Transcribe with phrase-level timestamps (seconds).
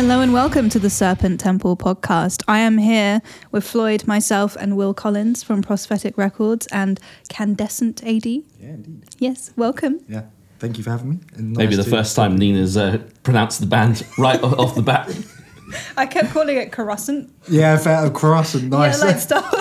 [0.00, 2.44] Hello and welcome to the Serpent Temple podcast.
[2.46, 3.20] I am here
[3.50, 8.24] with Floyd, myself, and Wil Collins from Prosthetic Records and Candescent AD.
[8.24, 9.06] Yeah, indeed.
[9.18, 9.98] Yes, welcome.
[10.08, 10.26] Yeah.
[10.60, 11.18] Thank you for having me.
[11.34, 15.12] And Maybe nice the first time Nina's uh, pronounced the band right off the bat.
[15.96, 17.34] I kept calling it Coruscant.
[17.48, 18.70] Yeah, fair of croissant.
[18.70, 19.00] Nice.
[19.02, 19.52] Yeah, like stuff.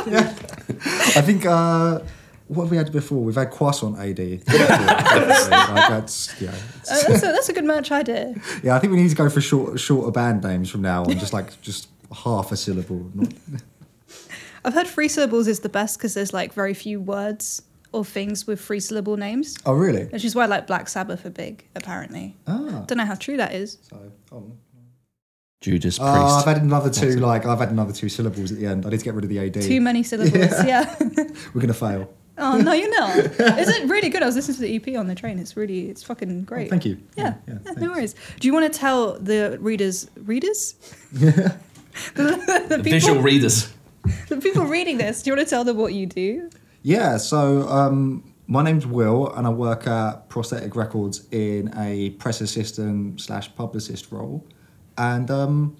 [1.17, 2.01] I think uh,
[2.47, 3.23] what have we had before?
[3.23, 4.19] We've had croissant AD.
[4.19, 6.49] like that's yeah.
[6.49, 8.35] Uh, that's, a, that's a good merch idea.
[8.63, 11.17] Yeah, I think we need to go for short, shorter band names from now on.
[11.19, 11.89] Just like just
[12.23, 13.09] half a syllable.
[13.13, 13.33] Not,
[14.65, 17.61] I've heard three syllables is the best because there's like very few words
[17.91, 20.05] or things with three syllable names, oh really?
[20.05, 22.35] which is why like Black Sabbath are big, apparently.
[22.47, 22.83] Ah.
[22.87, 23.77] Don't know how true that is.
[23.89, 24.51] So, oh.
[25.61, 26.11] Judas Priest.
[26.13, 27.17] Oh, I've had another two.
[27.17, 28.85] Like I've had another two syllables at the end.
[28.85, 29.61] I need to get rid of the AD.
[29.61, 30.33] Too many syllables.
[30.67, 30.95] Yeah.
[31.53, 32.13] We're gonna fail.
[32.37, 33.17] Oh no, you're not.
[33.17, 34.21] Is it really good?
[34.21, 35.39] I was listening to the EP on the train.
[35.39, 36.67] It's really, it's fucking great.
[36.67, 36.99] Oh, thank you.
[37.15, 38.15] Yeah, yeah, yeah, no worries.
[38.39, 40.73] Do you want to tell the readers, readers,
[41.11, 41.57] the,
[42.13, 43.73] the people, Visual readers.
[44.29, 45.23] the people reading this?
[45.23, 46.49] Do you want to tell them what you do?
[46.83, 52.39] Yeah, so um, my name's Wil, and I work at Prosthetic Records in a press
[52.39, 54.45] assistant slash publicist role.
[54.97, 55.77] And um,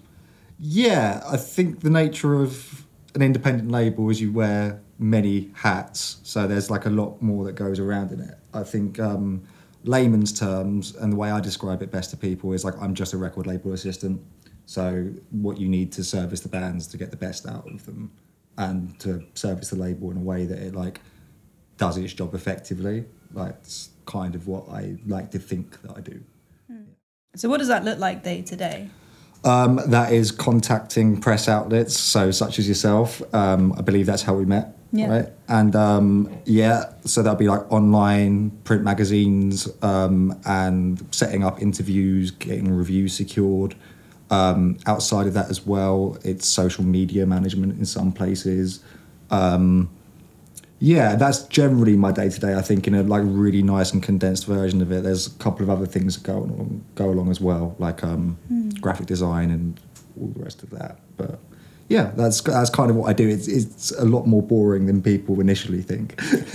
[0.58, 6.46] yeah, I think the nature of an independent label is you wear many hats, so
[6.46, 8.34] there's like a lot more that goes around in it.
[8.52, 9.42] I think um,
[9.84, 13.12] layman's terms and the way I describe it best to people is like I'm just
[13.12, 14.20] a record label assistant.
[14.66, 18.10] So what you need to service the bands to get the best out of them
[18.58, 21.00] and to service the label in a way that it like
[21.78, 23.06] does its job effectively.
[23.32, 26.20] Like it's kind of what I like to think that I do.
[27.36, 28.88] So, what does that look like day to day?
[29.44, 33.22] Um, that is contacting press outlets, so such as yourself.
[33.32, 35.08] Um, I believe that's how we met, Yeah.
[35.08, 35.28] right?
[35.48, 42.30] And um, yeah, so that'll be like online print magazines um, and setting up interviews,
[42.30, 43.74] getting reviews secured.
[44.30, 48.80] Um, outside of that as well, it's social media management in some places.
[49.30, 49.90] Um,
[50.80, 52.54] yeah, that's generally my day to day.
[52.54, 55.02] I think in a like really nice and condensed version of it.
[55.02, 58.38] There's a couple of other things that go along, go along as well, like um,
[58.80, 59.80] graphic design and
[60.20, 61.00] all the rest of that.
[61.16, 61.40] But
[61.88, 63.28] yeah, that's that's kind of what I do.
[63.28, 66.20] It's it's a lot more boring than people initially think.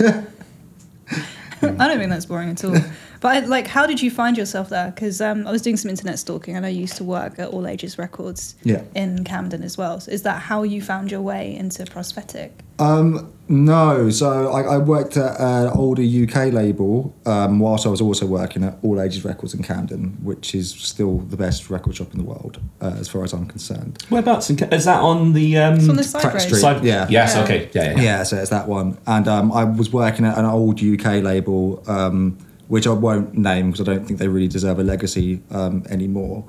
[1.62, 2.76] I don't think that's boring at all.
[3.24, 4.90] But I, like, how did you find yourself there?
[4.94, 7.66] Because um, I was doing some internet stalking, and I used to work at All
[7.66, 8.82] Ages Records Yeah.
[8.94, 9.98] in Camden as well.
[9.98, 12.52] So is that how you found your way into prosthetic?
[12.78, 18.02] Um, no, so I, I worked at an older UK label um, whilst I was
[18.02, 22.12] also working at All Ages Records in Camden, which is still the best record shop
[22.12, 24.04] in the world, uh, as far as I'm concerned.
[24.10, 24.50] Whereabouts?
[24.50, 25.56] In, is that on the.
[25.56, 26.40] Um, It's on the side road.
[26.42, 26.60] Street.
[26.60, 26.84] side?
[26.84, 27.06] Yeah.
[27.08, 27.42] Yes, Yeah.
[27.44, 27.70] okay.
[27.72, 28.02] Yeah, yeah.
[28.02, 28.98] Yeah, so it's that one.
[29.06, 32.36] And um, I was working at an old UK label, um,
[32.74, 36.44] which I won't name because I don't think they really deserve a legacy um, anymore.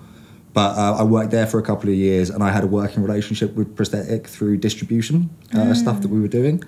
[0.53, 3.03] But uh, I worked there for a couple of years and I had a working
[3.03, 6.64] relationship with Prosthetic through distribution uh, stuff that we were doing.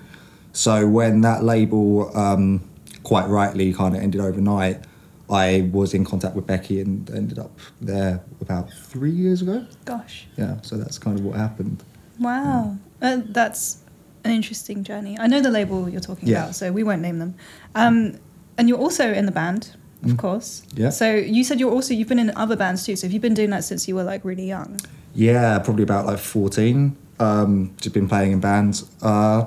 [0.52, 2.70] So when that label, um,
[3.02, 4.84] quite rightly, kind of ended overnight,
[5.28, 9.66] I was in contact with Becky and ended up there about three years ago.
[9.84, 10.28] Gosh.
[10.36, 11.82] Yeah, so that's kind of what happened.
[12.20, 13.78] Wow, uh, that's
[14.22, 15.18] an interesting journey.
[15.18, 16.42] I know the label you're talking Yeah.
[16.44, 17.34] about, so we won't name them.
[17.74, 18.20] Um,
[18.58, 20.62] and you're also in the band, of course.
[20.68, 20.78] Mm.
[20.78, 20.90] Yeah.
[20.90, 22.96] So you said you're also you've been in other bands too.
[22.96, 24.78] So have you been doing that since you were like really young?
[25.14, 26.96] Yeah, probably about like 14.
[27.20, 28.88] Um, just been playing in bands.
[29.02, 29.46] Uh,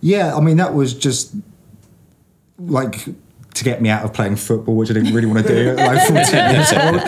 [0.00, 1.34] yeah, I mean, that was just
[2.58, 3.06] like
[3.54, 5.76] to get me out of playing football, which I didn't really want to do at
[5.76, 7.02] like 14 years old.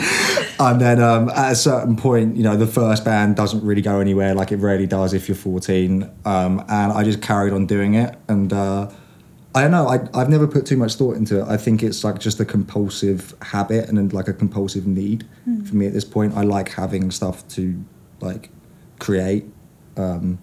[0.59, 4.01] And then um, at a certain point, you know, the first band doesn't really go
[4.01, 6.11] anywhere like it rarely does if you're 14.
[6.25, 8.17] Um, and I just carried on doing it.
[8.29, 8.91] And uh,
[9.55, 11.47] I don't know, I, I've never put too much thought into it.
[11.47, 15.27] I think it's like just a compulsive habit and then like a compulsive need
[15.67, 16.35] for me at this point.
[16.35, 17.83] I like having stuff to
[18.21, 18.49] like
[18.99, 19.45] create,
[19.99, 20.39] um,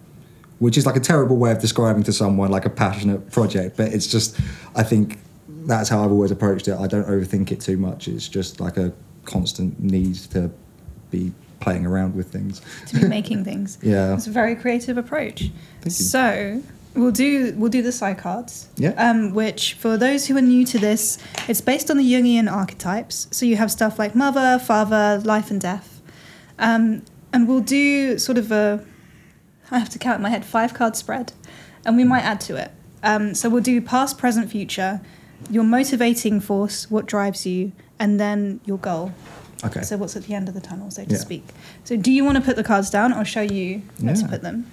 [0.60, 3.92] which is like a terrible way of describing to someone like a passionate project, but
[3.92, 4.38] it's just,
[4.76, 5.18] I think
[5.66, 6.76] that's how I've always approached it.
[6.78, 8.06] I don't overthink it too much.
[8.06, 8.92] It's just like a
[9.24, 10.50] constant need to
[11.10, 12.62] be playing around with things.
[12.86, 13.76] to be making things.
[13.82, 14.14] Yeah.
[14.14, 15.50] It's a very creative approach.
[15.88, 16.62] So
[16.94, 18.66] we'll do we'll do the Psycards.
[18.76, 18.90] Yeah.
[18.90, 23.28] Um, which for those who are new to this, it's based on the Jungian archetypes.
[23.30, 26.00] So you have stuff like mother, father, life and death.
[26.58, 27.02] Um,
[27.32, 28.84] and we'll do sort of a
[29.70, 31.32] I have to count in my head five card spread,
[31.86, 32.72] and we might add to it.
[33.02, 35.00] Um, so we'll do past, present, future,
[35.48, 39.12] your motivating force, what drives you, and then your goal.
[39.64, 39.82] Okay.
[39.82, 41.16] So what's at the end of the tunnel, so to Yeah.
[41.18, 41.44] speak.
[41.84, 43.12] So do you want to put the cards down?
[43.12, 44.66] I'll show you where to put them.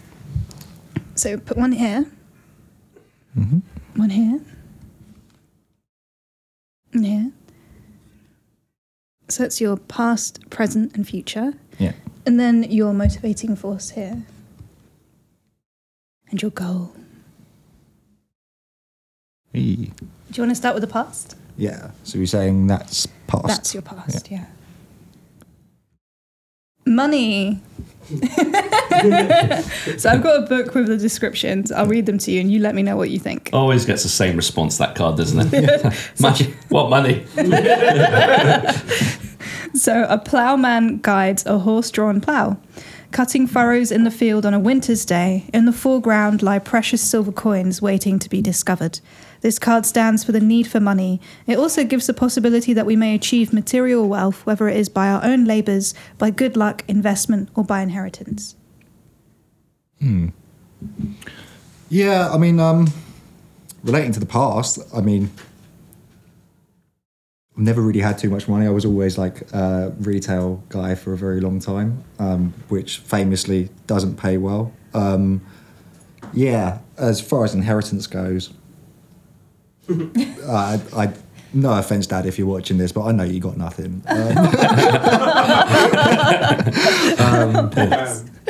[1.17, 2.05] So put one here,
[3.35, 3.61] Mhm.
[3.95, 4.39] one here,
[6.93, 7.31] and here.
[9.27, 11.53] So it's your past, present, and future.
[11.79, 11.93] Yeah.
[12.27, 14.23] And then your motivating force here.
[16.29, 16.93] And your goal.
[19.53, 19.75] Eee.
[19.87, 21.35] Do you want to start with the past?
[21.57, 21.91] Yeah.
[22.03, 23.47] So you're saying that's past.
[23.47, 24.45] That's your past, yeah.
[26.85, 27.59] Money.
[29.97, 31.71] so I've got a book with the descriptions.
[31.71, 33.49] I'll read them to you and you let me know what you think.
[33.53, 35.93] Always gets the same response, that card, doesn't it?
[36.19, 36.53] money.
[36.69, 37.25] What money?
[39.73, 42.57] So a ploughman guides a horse-drawn plough.
[43.11, 47.31] Cutting furrows in the field on a winter's day, in the foreground lie precious silver
[47.31, 48.99] coins waiting to be discovered.
[49.47, 51.21] This card stands for the need for money.
[51.45, 55.07] It also gives the possibility that we may achieve material wealth, whether it is by
[55.07, 58.57] our own labours, by good luck, investment, or by inheritance.
[60.01, 60.31] Hmm.
[61.87, 62.91] Yeah, I mean, um,
[63.83, 65.31] relating to the past, I mean,
[67.55, 68.65] I've never really had too much money.
[68.65, 73.69] I was always like a retail guy for a very long time, um, which famously
[73.85, 74.73] doesn't pay well.
[74.93, 75.39] Um,
[76.33, 78.51] yeah, as far as inheritance goes,
[79.89, 81.13] I, I,
[81.53, 84.03] no offense, Dad, if you're watching this, but I know you got nothing.
[87.19, 87.71] Um,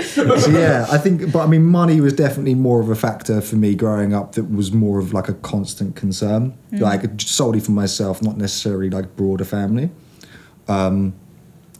[0.01, 3.55] so yeah, I think, but I mean, money was definitely more of a factor for
[3.55, 4.33] me growing up.
[4.33, 9.15] That was more of like a constant concern, like solely for myself, not necessarily like
[9.15, 9.89] broader family.
[10.67, 11.13] Um,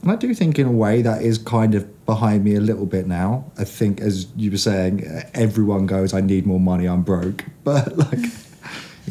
[0.01, 2.85] and I do think, in a way, that is kind of behind me a little
[2.85, 3.51] bit now.
[3.57, 6.87] I think, as you were saying, everyone goes, "I need more money.
[6.87, 8.25] I'm broke," but like,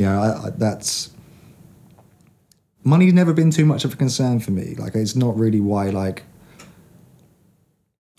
[0.05, 1.11] know, I, I, that's
[2.85, 4.75] money's never been too much of a concern for me.
[4.77, 6.25] Like, it's not really why like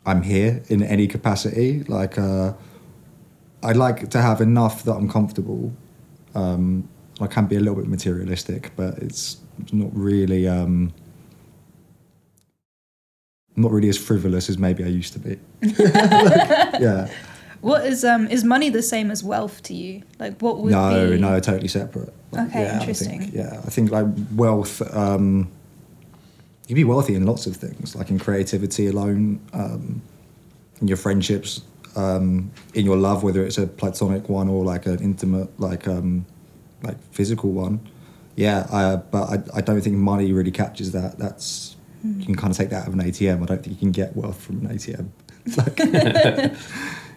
[0.05, 1.83] I'm here in any capacity.
[1.83, 2.53] Like, uh,
[3.61, 5.73] I like to have enough that I'm comfortable.
[6.33, 6.87] Um,
[7.19, 9.37] I can be a little bit materialistic, but it's
[9.71, 10.93] not really, um,
[13.55, 15.39] not really as frivolous as maybe I used to be.
[15.61, 17.09] Like, yeah.
[17.67, 20.03] What is um is money the same as wealth to you?
[20.19, 22.13] Like what would No, be no, totally separate.
[22.33, 23.19] Okay, yeah, I interesting.
[23.19, 24.05] think, yeah, I think like
[24.35, 24.81] wealth.
[24.95, 25.49] Um,
[26.67, 30.01] you can be wealthy in lots of things, like in creativity alone, um,
[30.81, 31.61] in your friendships,
[31.95, 36.25] um, in your love, whether it's a platonic one or like an intimate, like um,
[36.83, 37.79] like physical one.
[38.35, 41.17] Yeah, uh, but I, I don't think money really captures that.
[41.17, 42.19] That's Hmm.
[42.19, 43.41] you can kind of take that out of an ATM.
[43.41, 45.07] I don't think you can get wealth from an ATM.
[45.57, 45.79] Like,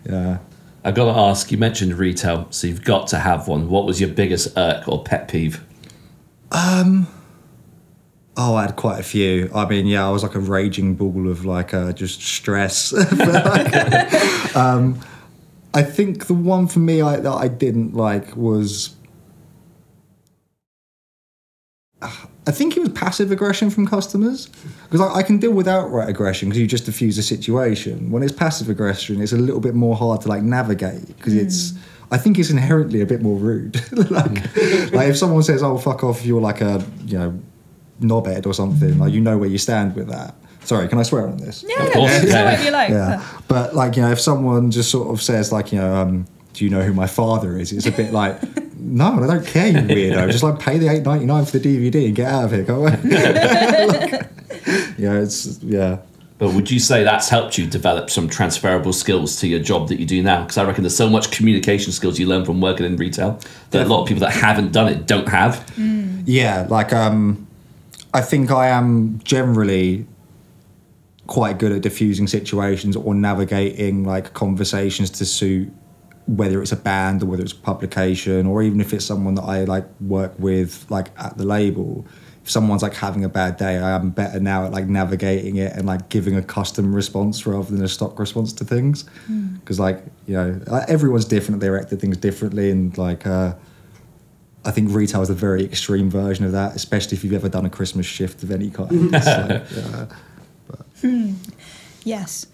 [0.05, 0.38] yeah.
[0.82, 3.69] I've got to ask, you mentioned retail, so you've got to have one.
[3.69, 5.64] What was your biggest irk or pet peeve?
[6.50, 7.06] Um.
[8.37, 9.50] Oh, I had quite a few.
[9.55, 12.93] I mean, yeah, I was like a raging ball of like uh, just stress.
[13.12, 14.99] Like, um,
[15.75, 18.97] I think the one for me I, that I didn't like was.
[22.50, 24.49] I think it was passive aggression from customers
[24.82, 28.11] because I, I can deal with outright aggression because you just diffuse a situation.
[28.11, 31.75] When it's passive aggression, it's a little bit more hard to like navigate because it's.
[32.11, 33.76] I think it's inherently a bit more rude.
[34.11, 34.32] like,
[34.93, 37.41] like if someone says, "Oh, fuck off," you're like a you know
[38.00, 38.99] knobhead or something.
[38.99, 40.35] Like you know where you stand with that.
[40.64, 41.64] Sorry, can I swear on this?
[41.64, 42.64] Yeah, Of course, yeah, yeah.
[42.64, 42.91] you like.
[42.91, 46.26] Yeah, but like you know, if someone just sort of says like you know, um,
[46.54, 47.71] do you know who my father is?
[47.71, 48.40] It's a bit like,
[48.80, 50.30] no, I don't care, you weirdo.
[50.30, 52.64] Just like pay the eight ninety nine for the DVD and get out of here,
[52.64, 53.10] can't we?
[53.10, 54.12] like,
[54.99, 55.99] yeah, it's yeah.
[56.38, 60.00] But would you say that's helped you develop some transferable skills to your job that
[60.00, 60.40] you do now?
[60.40, 63.38] Because I reckon there's so much communication skills you learn from working in retail
[63.72, 65.70] that a lot of people that haven't done it don't have.
[66.25, 67.46] Yeah, like um,
[68.14, 70.06] I think I am generally
[71.26, 75.70] quite good at diffusing situations or navigating like conversations to suit
[76.26, 79.42] whether it's a band or whether it's a publication or even if it's someone that
[79.42, 82.06] I like work with like at the label.
[82.42, 85.72] If someone's like having a bad day, I am better now at like navigating it
[85.74, 89.06] and like giving a custom response rather than a stock response to things.
[89.26, 89.56] Hmm.
[89.56, 91.60] Because like you know, like, everyone's different.
[91.60, 93.26] They react to things differently, and like.
[93.26, 93.54] uh
[94.62, 97.64] I think retail is a very extreme version of that, especially if you've ever done
[97.64, 98.90] a Christmas shift of any kind.
[99.12, 99.60] Like, uh,
[101.02, 101.32] yeah.
[102.04, 102.47] Yes.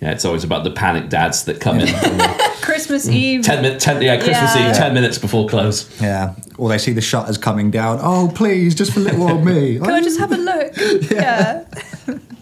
[0.00, 2.62] Yeah, it's always about the panic dads that come in mm.
[2.62, 3.44] Christmas Eve.
[3.44, 4.70] 10 minutes, yeah, Christmas Yeah.
[4.70, 6.00] Eve, 10 minutes before close.
[6.00, 6.34] yeah.
[6.58, 8.00] Or they see the shutters coming down.
[8.02, 9.78] Oh, please, just for little old me.
[9.78, 10.72] Can I just have a look?
[11.10, 11.64] Yeah.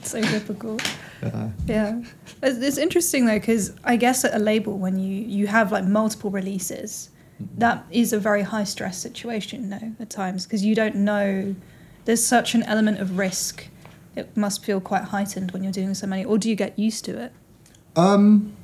[0.03, 0.79] so typical.
[1.67, 2.01] Yeah.
[2.43, 5.85] It's, it's interesting though, because I guess at a label, when you, you have like
[5.85, 7.11] multiple releases,
[7.59, 11.55] that is a very high stress situation, no, at times, because you don't know.
[12.07, 13.67] There's such an element of risk.
[14.21, 16.25] It must feel quite heightened when you're doing so many.
[16.25, 17.33] Or do you get used to it?
[17.97, 18.55] Um,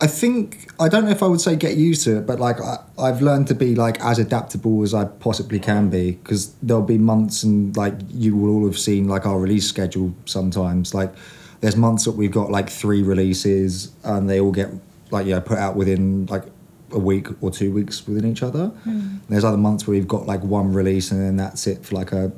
[0.00, 2.60] I think I don't know if I would say get used to it, but like
[2.60, 6.82] I, I've learned to be like as adaptable as I possibly can be because there'll
[6.82, 10.94] be months and like you will all have seen like our release schedule sometimes.
[10.94, 11.12] Like
[11.60, 14.70] there's months that we've got like three releases and they all get
[15.10, 16.44] like yeah put out within like
[16.92, 18.68] a week or two weeks within each other.
[18.68, 19.18] Hmm.
[19.28, 22.12] There's other months where we've got like one release and then that's it for like
[22.12, 22.32] a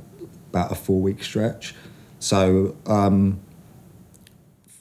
[0.52, 1.74] about a four week stretch.
[2.18, 3.40] So um,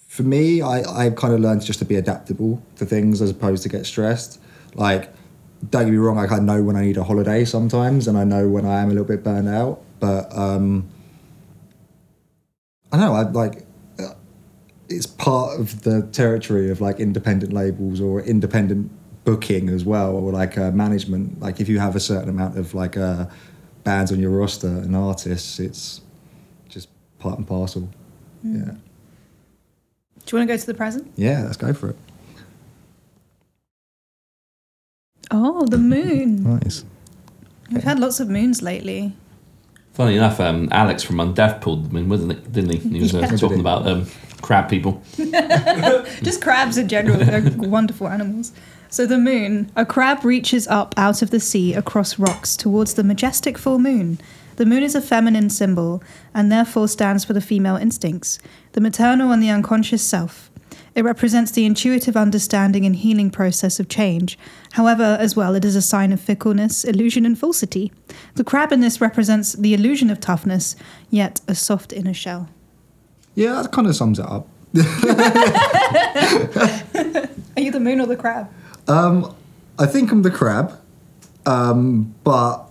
[0.07, 3.63] for me, I, I've kind of learned just to be adaptable to things as opposed
[3.63, 4.41] to get stressed.
[4.75, 5.09] Like,
[5.69, 8.49] don't get me wrong, I know when I need a holiday sometimes, and I know
[8.49, 9.81] when I am a little bit burned out.
[10.01, 10.89] But um,
[12.91, 13.65] I know, I like
[13.97, 14.15] uh,
[14.89, 18.91] it's part of the territory of like independent labels or independent
[19.23, 21.39] booking as well, or like uh, management.
[21.39, 23.27] Like if you have a certain amount of like uh,
[23.83, 26.01] bands on your roster and artists, it's
[26.69, 27.89] just part and parcel.
[28.43, 28.71] Yeah.
[30.25, 31.11] Do you want to go to the present?
[31.15, 31.95] Yeah, let's go for it.
[35.31, 36.43] Oh, the moon.
[36.59, 36.83] Nice.
[37.71, 39.13] We've had lots of moons lately.
[39.93, 42.51] Funny enough, um, Alex from Undeath pulled them in, wasn't it?
[42.51, 42.77] Didn't he?
[42.77, 43.35] He was uh, Yeah.
[43.37, 44.05] talking about um,
[44.41, 45.01] crab people.
[46.23, 48.51] Just crabs in general, they're wonderful animals.
[48.91, 49.71] So, the moon.
[49.77, 54.19] A crab reaches up out of the sea across rocks towards the majestic full moon.
[54.57, 58.37] The moon is a feminine symbol and therefore stands for the female instincts,
[58.73, 60.51] the maternal and the unconscious self.
[60.93, 64.37] It represents the intuitive understanding and healing process of change.
[64.73, 67.93] However, as well, it is a sign of fickleness, illusion, and falsity.
[68.35, 70.75] The crab in this represents the illusion of toughness,
[71.09, 72.49] yet a soft inner shell.
[73.35, 74.49] Yeah, that kind of sums it up.
[77.55, 78.49] Are you the moon or the crab?
[78.91, 79.33] Um,
[79.79, 80.77] I think I'm the crab,
[81.45, 82.69] um, but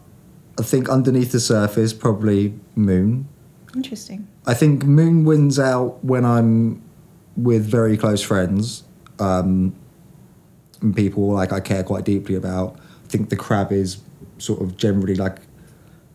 [0.59, 3.27] I think underneath the surface, probably moon.
[3.75, 4.29] Interesting.
[4.47, 6.83] I think moon wins out when I'm
[7.37, 8.83] with very close friends
[9.19, 9.75] um,
[10.83, 12.77] and people like I care quite deeply about.
[12.79, 14.03] I think the crab is
[14.37, 15.39] sort of generally like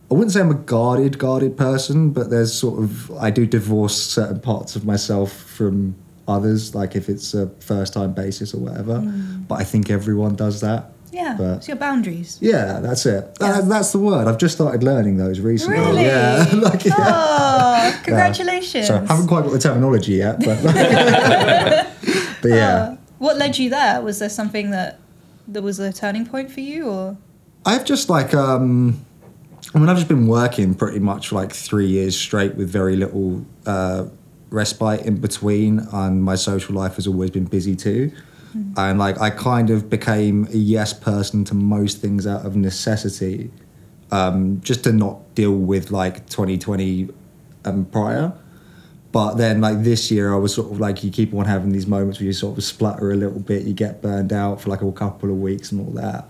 [0.08, 4.00] I wouldn't say I'm a guarded guarded person, but there's sort of I do divorce
[4.00, 5.96] certain parts of myself from
[6.28, 9.00] others, like if it's a first time basis or whatever.
[9.48, 10.90] But I think everyone does that.
[11.12, 12.36] Yeah, But- it's your boundaries.
[12.42, 13.36] Yeah, that's it.
[13.40, 13.52] Yeah.
[13.60, 14.26] That, that's the word.
[14.28, 15.78] I've just started learning those recently.
[15.78, 16.04] Really?
[16.04, 16.44] Yeah.
[16.54, 16.94] like, yeah.
[16.98, 18.88] Oh, congratulations.
[18.88, 20.62] So I haven't quite got the terminology yet, but
[22.42, 24.02] but yeah, Uh, what led you there?
[24.02, 24.98] Was there something that
[25.48, 27.16] that was a turning point for you, or
[27.64, 29.00] I've just like um,
[29.74, 33.46] I mean I've just been working pretty much like three years straight with very little
[33.64, 34.06] uh,
[34.50, 38.12] respite in between, and my social life has always been busy too.
[38.76, 43.50] And like I kind of became a yes person to most things out of necessity,
[44.10, 47.08] um, just to not deal with like 2020
[47.64, 48.32] and prior.
[49.12, 51.86] But then, like this year, I was sort of like you keep on having these
[51.86, 54.82] moments where you sort of splutter a little bit, you get burned out for like
[54.82, 56.26] a couple of weeks and all that.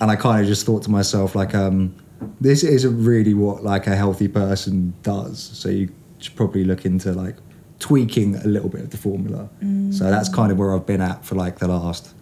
[0.00, 1.94] And I kind of just thought to myself, like, um,
[2.40, 5.42] this isn't really what like a healthy person does.
[5.42, 7.36] So you should probably look into like
[7.78, 9.48] tweaking a little bit of the formula.
[9.90, 12.14] So that's kind of where I've been at for like the last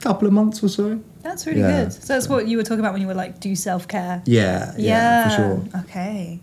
[0.00, 1.00] couple of months or so.
[1.22, 1.84] that's really Yeah.
[1.84, 1.92] good.
[1.92, 4.22] So that's what you were talking about when you were like, do self care.
[4.24, 5.80] Yeah, yeah, for sure.
[5.82, 6.40] Okay.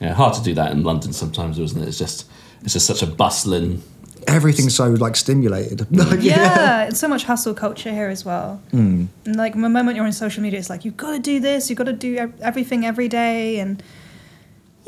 [0.00, 1.88] Yeah, hard to do that in London sometimes, isn't it?
[1.88, 2.26] It's just
[2.62, 3.82] it's just such a bustling.
[4.26, 5.86] Everything's so like stimulated.
[5.90, 8.60] Like, Yeah, it's so much hustle culture here as well.
[8.72, 9.08] Mm.
[9.26, 11.68] And like the moment you're on social media, it's like you've got to do this,
[11.70, 13.82] you've got to do everything every day, and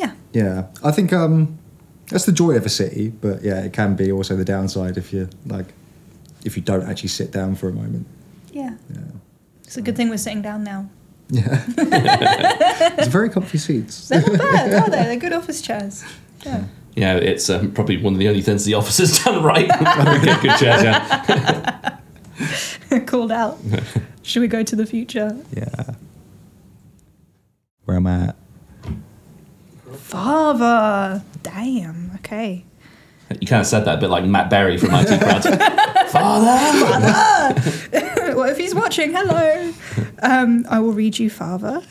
[0.01, 1.59] yeah, Yeah, I think um,
[2.11, 5.13] that's the joy of a city, but yeah, it can be also the downside if
[5.13, 5.75] you like
[6.45, 8.07] if you don't actually sit down for a moment.
[8.53, 8.75] yeah.
[8.95, 9.01] Yeah,
[9.65, 10.89] It's a good thing we're sitting down now.
[11.29, 11.63] yeah.
[12.99, 14.09] it's very comfy seats.
[14.09, 15.03] They're not bad, are they?
[15.09, 16.03] They're good office chairs.
[16.47, 16.65] Yeah.
[16.97, 19.69] Yeah, it's um, probably one of the only things the office has done right.
[20.25, 21.99] Get good chairs, yeah.
[23.07, 23.59] Called out.
[24.23, 25.37] Should we go to the future?
[25.57, 25.95] Yeah.
[27.85, 28.37] Where am I at?
[30.11, 31.23] Father.
[31.43, 32.11] Damn.
[32.17, 32.65] Okay.
[33.41, 35.45] You kind of said that a bit like Matt Berry from IT Crowd.
[36.11, 36.55] Father!
[38.35, 39.73] well, if he's watching, hello.
[40.21, 41.83] Um, I will read you, Father.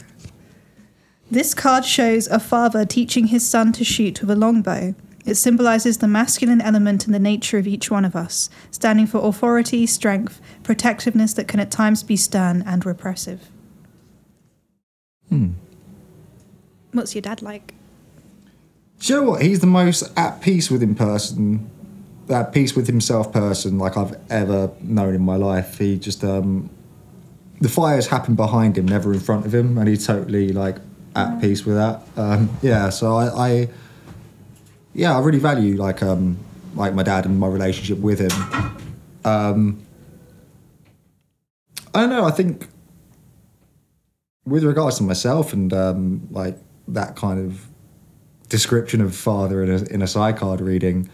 [1.32, 4.96] This card shows a father teaching his son to shoot with a longbow.
[5.26, 9.26] It symbolizes the masculine element in the nature of each one of us, standing for
[9.26, 13.50] authority, strength, protectiveness that can at times be stern and repressive.
[15.30, 15.52] Hmm.
[16.92, 17.76] What's your dad like?
[19.00, 19.42] Do you know what?
[19.42, 21.70] He's the most at peace with him person,
[22.30, 25.78] at peace with himself person like I've ever known in my life.
[25.78, 26.70] He just um,
[27.62, 30.78] the fires happen behind him, never in front of him, and he's totally like
[31.16, 32.02] at peace with that.
[32.18, 33.70] Um, yeah, so I, I,
[34.94, 36.38] yeah, I really value like um,
[36.76, 38.76] like my dad and my relationship with him.
[39.24, 39.86] Um,
[41.94, 42.26] I don't know.
[42.26, 42.68] I think
[44.46, 46.58] with regards to myself and um, like
[46.90, 47.69] that kind of
[48.50, 51.10] description of father in a, in a card reading,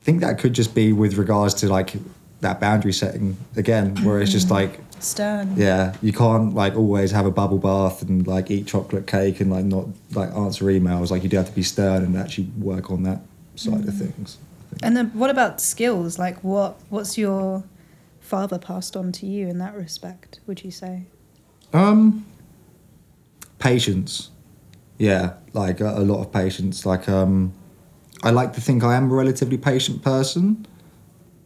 [0.00, 1.94] I think that could just be with regards to like
[2.40, 5.54] that boundary setting again, where it's just like Stern.
[5.56, 9.50] yeah, you can't like always have a bubble bath and like eat chocolate cake and
[9.50, 11.10] like not like answer emails.
[11.10, 13.20] Like you do have to be stern and actually work on that
[13.56, 14.38] side of things.
[14.82, 16.18] And then what about skills?
[16.18, 17.64] Like what what's your
[18.20, 21.04] father passed on to you in that respect, would you say?
[21.72, 22.26] Um,
[23.58, 24.30] patience.
[24.98, 26.86] Yeah, like a, a lot of patience.
[26.86, 27.52] Like um,
[28.22, 30.66] I like to think I am a relatively patient person,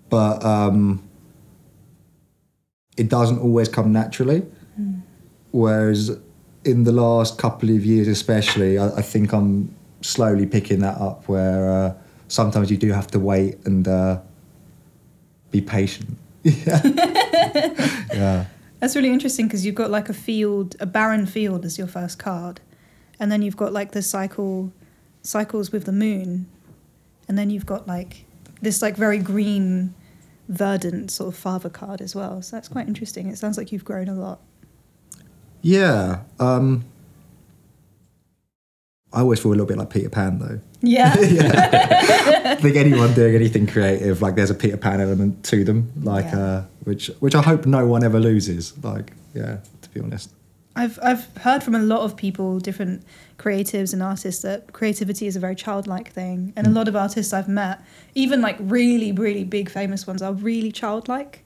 [0.09, 1.02] but um,
[2.97, 4.47] it doesn't always come naturally.
[5.52, 6.16] Whereas
[6.64, 11.28] in the last couple of years, especially, I, I think I'm slowly picking that up.
[11.28, 11.95] Where uh,
[12.28, 14.21] sometimes you do have to wait and uh,
[15.50, 16.16] be patient.
[16.42, 16.80] Yeah.
[18.14, 18.47] yeah.
[18.78, 22.19] That's really interesting because you've got like a field, a barren field as your first
[22.19, 22.62] card,
[23.21, 24.73] and then you've got like the cycle,
[25.23, 26.47] cycles with the moon,
[27.29, 28.25] and then you've got like
[28.62, 29.95] this like very green,
[30.49, 32.43] verdant sort of father card as well.
[32.43, 33.29] So that's quite interesting.
[33.29, 34.41] It sounds like you've grown a lot.
[35.62, 36.23] Yeah.
[36.41, 36.85] Um,
[39.12, 40.61] I always feel a little bit like Peter Pan though.
[40.81, 41.19] Yeah.
[41.21, 41.71] yeah.
[42.45, 46.27] I think anyone doing anything creative, like there's a Peter Pan element to them, like
[46.27, 46.39] Yeah.
[46.39, 48.73] uh, which which I hope no one ever loses.
[48.83, 50.31] Like, yeah, to be honest.
[50.77, 53.03] I've I've heard from a lot of people, different
[53.39, 57.33] creatives and artists, that creativity is a very childlike thing, and a lot of artists
[57.33, 57.81] I've met,
[58.15, 61.45] even like really really big famous ones, are really childlike.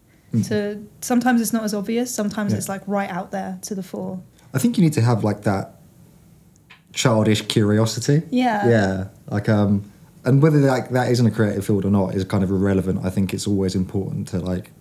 [0.49, 2.59] To sometimes it's not as obvious, sometimes Yeah.
[2.59, 4.21] it's like right out there to the fore.
[4.52, 5.76] I think you need to have like that
[6.93, 8.23] childish curiosity.
[8.31, 8.69] Yeah.
[8.69, 9.09] Yeah.
[9.28, 9.85] Like um
[10.25, 13.04] and whether like that isn't a creative field or not is kind of irrelevant.
[13.04, 14.73] I think it's always important to like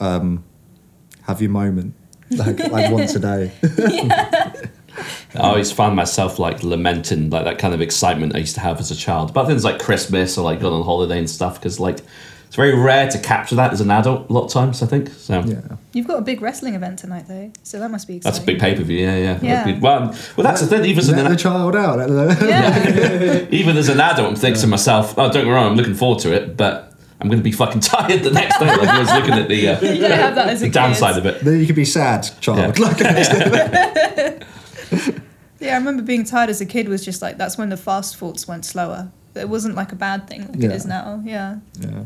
[0.00, 0.44] um
[1.22, 1.94] have your moment.
[2.36, 3.52] Like like once a day.
[5.34, 8.78] I always find myself like lamenting like that kind of excitement I used to have
[8.78, 11.80] as a child about things like Christmas or like going on holiday and stuff because
[11.80, 11.98] like
[12.46, 15.08] it's very rare to capture that as an adult a lot of times I think
[15.08, 15.60] so yeah.
[15.92, 18.32] You've got a big wrestling event tonight though, so that must be exciting.
[18.32, 19.78] that's a big pay per view yeah yeah Yeah.
[19.80, 21.98] well well that's the thing even as Let the an, child out.
[22.40, 23.46] Yeah.
[23.50, 25.94] even as an adult I'm thinking to myself oh don't get me wrong I'm looking
[25.94, 26.93] forward to it but
[27.24, 29.68] I'm going to be fucking tired the next day like I was looking at the
[29.70, 31.86] uh, you don't have that as a the downside of it Then you could be
[31.86, 32.58] sad, child.
[32.78, 32.84] Yeah.
[32.84, 32.98] Like,
[35.60, 38.16] Yeah, I remember being tired as a kid was just like that's when the fast
[38.16, 39.10] thoughts went slower.
[39.34, 40.70] It wasn't like a bad thing like it Yeah.
[40.72, 41.22] is now.
[41.24, 41.56] Yeah.
[41.80, 42.04] yeah.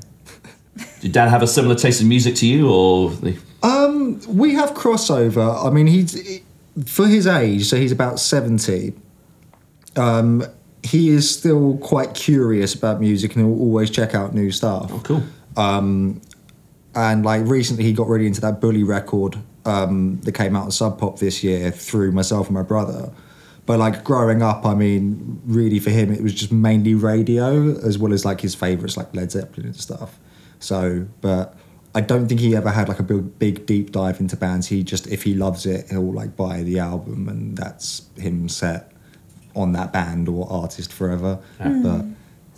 [1.01, 3.13] did dad have a similar taste in music to you or
[3.65, 5.67] Um, we have crossover.
[5.67, 6.41] I mean, he's
[6.87, 8.93] for his age, so he's about seventy.
[9.97, 10.45] Um,
[10.83, 14.91] he is still quite curious about music and he'll always check out new stuff.
[14.93, 15.23] oh cool
[16.95, 20.71] And like recently, he got really into that Bully record um, that came out on
[20.71, 23.13] Sub Pop this year through myself and my brother.
[23.67, 27.99] But like growing up, I mean, really for him, it was just mainly radio as
[27.99, 30.19] well as like his favorites like Led Zeppelin and stuff.
[30.59, 31.55] So, but
[31.95, 34.69] I don't think he ever had like a big, big deep dive into bands.
[34.69, 38.91] He just, if he loves it, he'll like buy the album and that's him set
[39.55, 41.39] on that band or artist forever.
[41.59, 42.05] But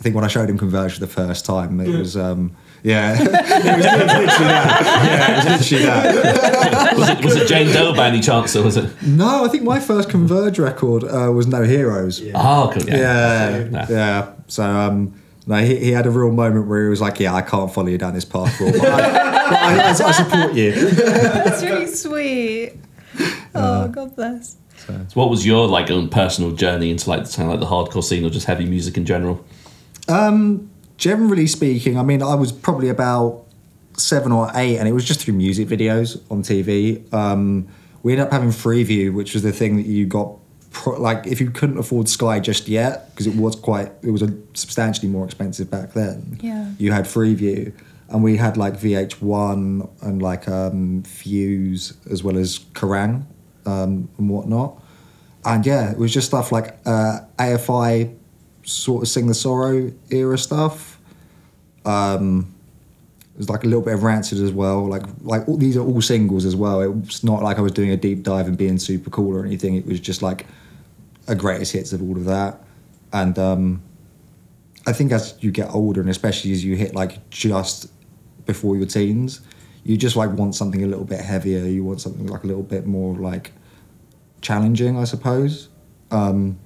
[0.01, 3.13] I think when I showed him Converge for the first time, it was, um, yeah,
[3.13, 4.81] it was literally that.
[5.05, 6.97] Yeah, it was literally that.
[6.97, 9.63] was it, was it Jane Doe by any chance or was it No, I think
[9.63, 12.19] my first Converge record uh, was No Heroes.
[12.19, 13.67] Yeah, oh cool yeah.
[13.69, 13.85] Yeah.
[13.89, 14.33] yeah.
[14.47, 15.13] So um,
[15.47, 17.87] no, he, he had a real moment where he was like, "Yeah, I can't follow
[17.87, 21.87] you down this path, Wil, but, I, but I, I, I support you." That's really
[21.87, 22.73] sweet.
[23.53, 24.57] Oh, God bless.
[24.87, 27.73] So what was your like own personal journey into like the kind of like the
[27.73, 29.45] hardcore scene or just heavy music in general?
[31.01, 33.43] Generally speaking, I mean, I was probably about
[33.97, 37.11] seven or eight, and it was just through music videos on TV.
[37.11, 37.67] Um,
[38.03, 40.37] we ended up having Freeview, which was the thing that you got.
[40.69, 44.21] Pro- like, if you couldn't afford Sky just yet, because it was quite, it was
[44.21, 46.37] a substantially more expensive back then.
[46.39, 46.71] Yeah.
[46.77, 47.73] You had Freeview,
[48.09, 53.25] and we had like VH1 and like um, Fuse as well as Kerrang
[53.65, 54.81] um, and whatnot.
[55.43, 58.15] And yeah, it was just stuff like uh, AFI
[58.63, 60.99] sort of Sing the Sorrow era stuff.
[61.83, 62.53] Um,
[63.33, 64.87] it was like a little bit of Rancid as well.
[64.87, 66.81] Like like all, these are all singles as well.
[66.99, 69.75] It's not like I was doing a deep dive and being super cool or anything.
[69.75, 70.45] It was just like
[71.27, 72.61] a greatest hits of all of that.
[73.13, 73.81] And um,
[74.85, 77.91] I think as you get older, and especially as you hit like just
[78.45, 79.41] before your teens,
[79.83, 81.65] you just like want something a little bit heavier.
[81.65, 83.51] You want something like a little bit more like
[84.41, 85.69] challenging, I suppose.
[86.11, 86.59] Um,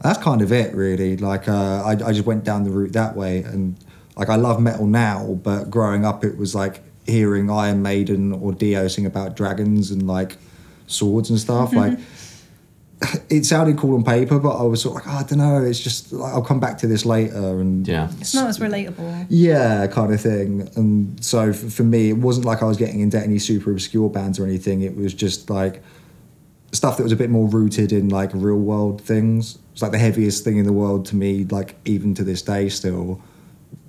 [0.00, 1.16] that's kind of it, really.
[1.16, 3.76] Like uh, I, I just went down the route that way, and
[4.16, 8.52] like I love metal now, but growing up it was like hearing Iron Maiden or
[8.52, 10.36] Dio sing about dragons and like
[10.86, 11.72] swords and stuff.
[11.72, 11.98] Like
[13.30, 15.62] it sounded cool on paper, but I was sort of like, oh, I don't know.
[15.62, 18.10] It's just like, I'll come back to this later and Yeah.
[18.20, 19.26] It's not as relatable.
[19.28, 20.68] yeah, kind of thing.
[20.76, 24.10] And so f- for me, it wasn't like I was getting into any super obscure
[24.10, 24.82] bands or anything.
[24.82, 25.82] It was just like
[26.72, 29.58] stuff that was a bit more rooted in like real world things.
[29.72, 32.68] It's like the heaviest thing in the world to me, like even to this day
[32.68, 33.22] still,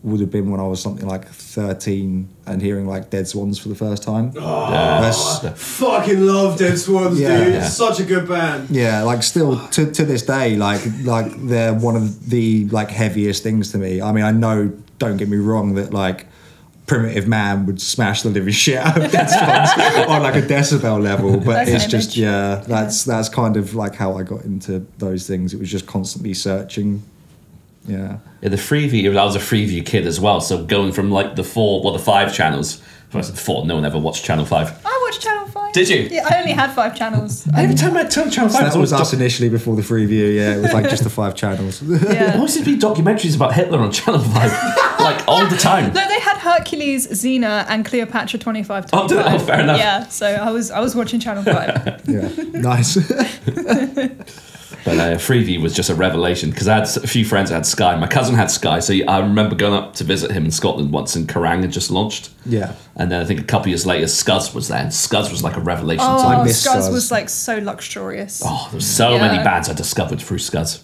[0.01, 3.67] would have been when I was something like 13 and hearing like Dead Swans for
[3.67, 4.31] the first time.
[4.37, 7.43] Oh, That's- Fucking love Dead Swans, Yeah.
[7.43, 7.53] dude.
[7.55, 7.63] Yeah.
[7.67, 8.69] Such a good band.
[8.69, 13.43] yeah, like still to, to this day, like like they're one of the like heaviest
[13.43, 14.01] things to me.
[14.01, 16.27] I mean, I know, don't get me wrong, that like
[16.85, 21.01] primitive man would smash the living shit out of Dead Swans on like a decibel
[21.03, 24.85] level, but That's it's just yeah, that's that's kind of like how I got into
[24.97, 25.53] those things.
[25.53, 27.03] It was just constantly searching.
[27.89, 28.17] Yeah.
[28.41, 31.43] Yeah, the Freeview, I was a Freeview kid as well, so going from like the
[31.43, 32.81] four, well, the five channels.
[33.11, 34.85] I said four, no one ever watched Channel 5.
[34.85, 35.73] I watched Channel 5.
[35.73, 36.09] Did you?
[36.11, 37.47] Yeah, I only had five channels.
[37.57, 39.81] Every time I turn Channel 5, So that was always us doc- initially before the
[39.81, 40.25] free view.
[40.27, 41.81] Yeah, it was like just the five channels.
[41.89, 42.35] Yeah.
[42.35, 44.35] always seems to be documentaries about Hitler on Channel 5,
[44.99, 45.85] like all the time.
[45.91, 48.85] No, they had Hercules, Xena, and Cleopatra 25.
[48.93, 49.17] Oh, did?
[49.17, 49.79] Oh, fair enough.
[49.79, 52.01] Yeah, so I was I was watching Channel 5.
[52.07, 52.95] yeah, nice.
[54.85, 57.65] But uh, Freeview was just a revelation because I had a few friends that had
[57.65, 57.95] Sky.
[57.95, 61.15] My cousin had Sky, so I remember going up to visit him in Scotland once,
[61.15, 62.29] and Kerrang had just launched.
[62.45, 62.73] yeah.
[62.95, 65.55] And then I think a couple years later, Scuzz was there, and Scuzz was like
[65.57, 66.45] a revelation to Oh, me.
[66.45, 66.91] miss Scuzz Scuzz.
[66.91, 68.41] was like so luxurious.
[68.45, 69.21] Oh, there were so Yeah.
[69.27, 70.79] many bands I discovered through Scuzz.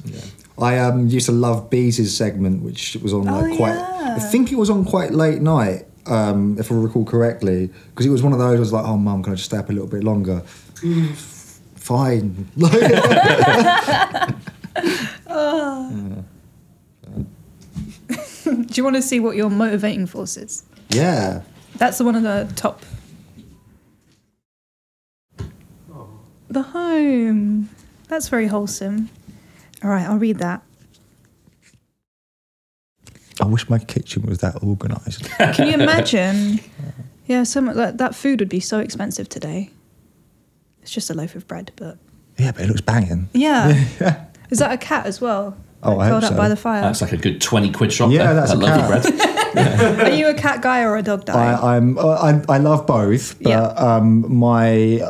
[0.58, 3.76] I um, used to love Bees' segment, which was on like Oh, quite.
[3.76, 4.16] yeah.
[4.18, 8.10] I think it was on quite late night, um, if I recall correctly, because it
[8.10, 8.56] was one of those.
[8.58, 10.42] I was like, "Oh, mum, can I just stay up a little bit longer?"
[11.86, 12.50] F- Fine.
[18.46, 20.64] Do you want to see what your motivating force is?
[20.90, 21.42] yeah.
[21.78, 22.84] That's the one at the top.
[26.48, 27.70] The home.
[28.08, 29.10] That's very wholesome.
[29.84, 30.62] All right, I'll read that.
[33.42, 35.30] I wish my kitchen was that organised.
[35.32, 36.62] Can you imagine?
[37.28, 39.72] Yeah, some that, that food would be so expensive today.
[40.86, 41.98] It's just a loaf of bread, but
[42.38, 43.28] yeah, but it looks banging.
[43.34, 43.86] yeah.
[44.52, 45.58] Is that a cat as well?
[45.82, 46.38] Oh, I curled hope up so.
[46.38, 46.82] by the fire.
[46.82, 48.36] That's like a good 20 quid shop Yeah, there.
[48.36, 49.56] that's that a lovely cat.
[49.56, 50.00] bread.
[50.12, 51.54] Are you a cat guy or a dog guy?
[51.54, 53.64] I, I'm uh, I, I love both, but Yeah.
[53.70, 55.02] um, my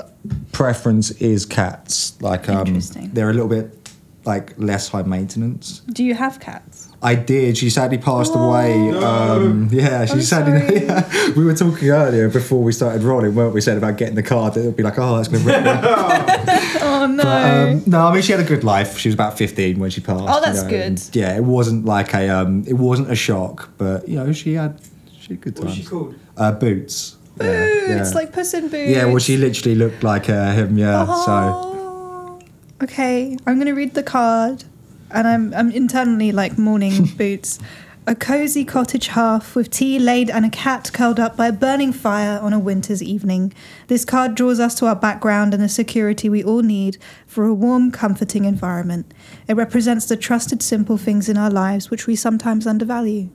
[0.53, 2.19] preference is cats.
[2.21, 3.09] Like um, Interesting.
[3.11, 3.89] they're a little bit
[4.23, 5.79] like less high maintenance.
[5.91, 6.84] Do you have cats?
[7.01, 7.57] I did.
[7.57, 8.77] She sadly passed away.
[8.77, 8.99] No.
[9.03, 10.85] Um, yeah, she I'm sadly.
[10.85, 11.31] Yeah.
[11.35, 13.61] We were talking earlier before we started rolling, weren't we?
[13.61, 14.55] Said about getting the card.
[14.57, 16.61] It would be like, oh, that's going to rip me.
[16.87, 17.23] Oh no.
[17.23, 18.97] um, no, I mean she had a good life.
[18.97, 20.23] She was about fifteen when she passed.
[20.27, 20.81] Oh, that's you know, good.
[20.81, 24.53] and, yeah, it wasn't like a um, it wasn't a shock, but you know she
[24.53, 24.79] had
[25.19, 26.15] she had good What's she called?
[26.37, 27.17] Uh, boots.
[27.39, 28.15] Yeah, boots, yeah.
[28.15, 28.89] like Puss in Boots.
[28.89, 30.77] Yeah, well, she literally looked like uh, him.
[30.77, 32.39] Yeah, so Oh.
[32.81, 34.63] Okay, I'm gonna read the card,
[35.11, 37.59] and I'm I'm internally like mourning Boots.
[38.07, 41.91] A cozy cottage hearth with tea laid and a cat curled up by a burning
[41.91, 43.51] fire on a winter's evening.
[43.87, 47.53] This card draws us to our background and the security we all need for a
[47.53, 49.11] warm, comforting environment.
[49.47, 53.29] It represents the trusted, simple things in our lives which we sometimes undervalue.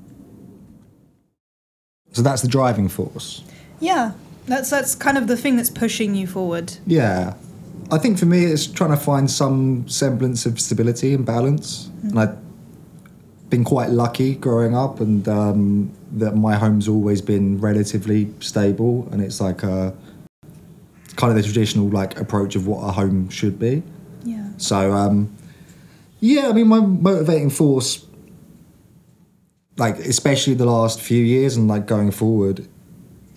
[2.12, 3.42] so that's the driving force.
[3.80, 4.12] Yeah,
[4.46, 6.74] that's that's kind of the thing that's pushing you forward.
[6.86, 7.34] Yeah,
[7.92, 12.18] I think for me it's trying to find some semblance of stability and balance, and
[12.18, 12.36] I've
[13.48, 19.20] been quite lucky growing up, and um, that my home's always been relatively stable, and
[19.20, 19.94] it's like a
[21.16, 23.82] kind of the traditional like approach of what a home should be.
[24.24, 24.50] Yeah.
[24.56, 25.36] So um,
[26.20, 28.06] yeah, I mean my motivating force,
[29.76, 32.68] like especially the last few years and like going forward,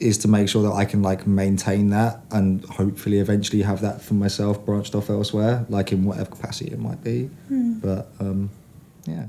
[0.04, 4.02] is to make sure that I can like maintain that and hopefully eventually have that
[4.02, 7.30] for myself branched off elsewhere, like in whatever capacity it might be.
[7.50, 8.50] But um,
[9.06, 9.26] yeah.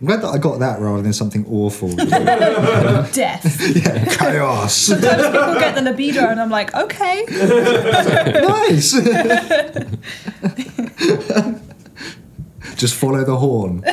[0.00, 1.88] I'm glad that I got that rather than something awful.
[1.96, 3.76] Death.
[3.76, 4.74] yeah, chaos.
[4.76, 7.24] Sometimes people get the libido, and I'm like, okay.
[11.46, 11.62] nice.
[12.76, 13.82] Just follow the horn.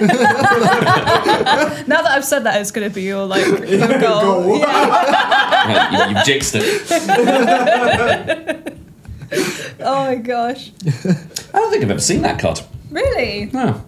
[1.86, 4.44] Now that I've said that, it's going to be your like your goal.
[4.44, 4.58] Goal.
[4.60, 5.70] Yeah.
[5.70, 8.74] Yeah, you, you've jinxed it.
[9.80, 10.72] Oh my gosh.
[10.86, 10.92] I
[11.54, 12.62] don't think I've ever seen that card.
[12.92, 13.50] Really?
[13.52, 13.84] No.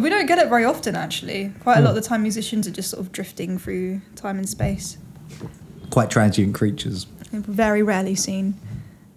[0.00, 1.52] We don't get it very often, actually.
[1.60, 4.48] Quite a lot of the time, musicians are just sort of drifting through time and
[4.48, 4.96] space.
[5.90, 7.06] Quite transient creatures.
[7.30, 8.54] Very rarely seen.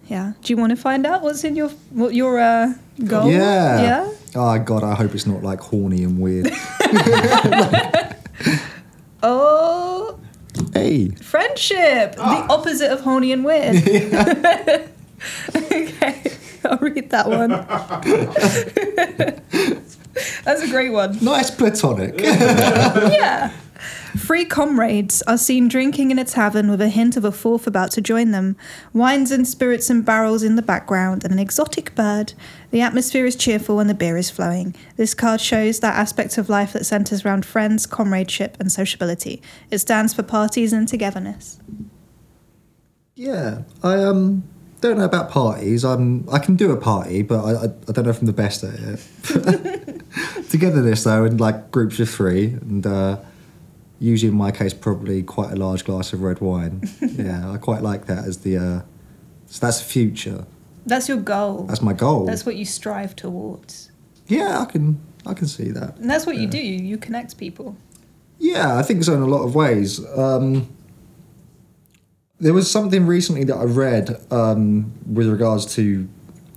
[0.07, 0.33] Yeah.
[0.41, 2.73] Do you want to find out what's in your what your uh,
[3.05, 3.31] goal?
[3.31, 3.81] Yeah.
[3.81, 4.11] Yeah.
[4.35, 6.51] Oh God, I hope it's not like horny and weird.
[9.23, 10.19] Oh,
[10.73, 11.09] Hey.
[11.09, 12.15] friendship.
[12.17, 12.47] Ah.
[12.47, 13.75] The opposite of horny and weird.
[15.55, 16.23] okay,
[16.65, 17.49] I'll read that one.
[20.43, 21.19] That's a great one.
[21.21, 22.19] Nice platonic.
[22.19, 23.51] yeah.
[24.17, 27.91] Three comrades are seen drinking in a tavern with a hint of a fourth about
[27.91, 28.55] to join them.
[28.93, 32.33] Wines and spirits and barrels in the background, and an exotic bird.
[32.71, 34.75] The atmosphere is cheerful and the beer is flowing.
[34.95, 39.41] This card shows that aspect of life that centres around friends, comradeship, and sociability.
[39.69, 41.59] It stands for parties and togetherness.
[43.15, 44.43] yeah, I um
[44.81, 45.85] don't know about parties.
[45.85, 48.33] I'm I can do a party, but I I, I don't know if I'm the
[48.33, 50.01] best at it.
[50.49, 53.17] Togetherness though, in like groups of three, and uh,
[54.01, 56.81] usually in my case, probably quite a large glass of red wine.
[57.01, 58.57] yeah, I quite like that as the.
[58.57, 58.81] Uh,
[59.45, 60.45] so that's the future.
[60.85, 61.63] That's your goal.
[61.63, 62.25] That's my goal.
[62.25, 63.91] That's what you strive towards.
[64.27, 65.97] yeah, I can I can see that.
[65.97, 66.57] And that's what you do.
[66.57, 67.77] You, you connect people.
[68.39, 70.03] Yeah, I think so in a lot of ways.
[70.17, 70.67] Um,
[72.39, 76.09] there was something recently that I read um, with regards to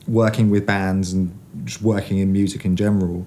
[0.09, 3.27] working with bands and just working in music in general.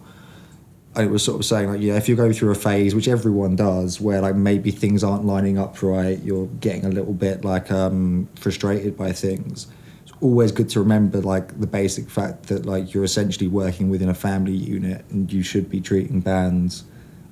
[0.98, 3.08] And it was sort of saying like, yeah, if you go through a phase, which
[3.08, 7.46] everyone does, where like maybe things aren't lining up right, you're getting a little bit
[7.46, 9.68] like um, frustrated by things.
[10.02, 14.10] It's always good to remember like the basic fact that like you're essentially working within
[14.10, 16.84] a family unit, and you should be treating bands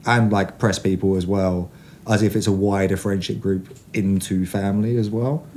[0.06, 1.72] and like press people as well
[2.08, 5.48] as if it's a wider friendship group into family as well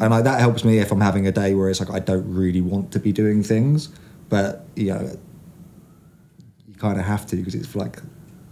[0.00, 2.26] and like that helps me if i'm having a day where it's like i don't
[2.28, 3.88] really want to be doing things
[4.28, 5.16] but you know
[6.74, 7.98] you kind of have to because it's like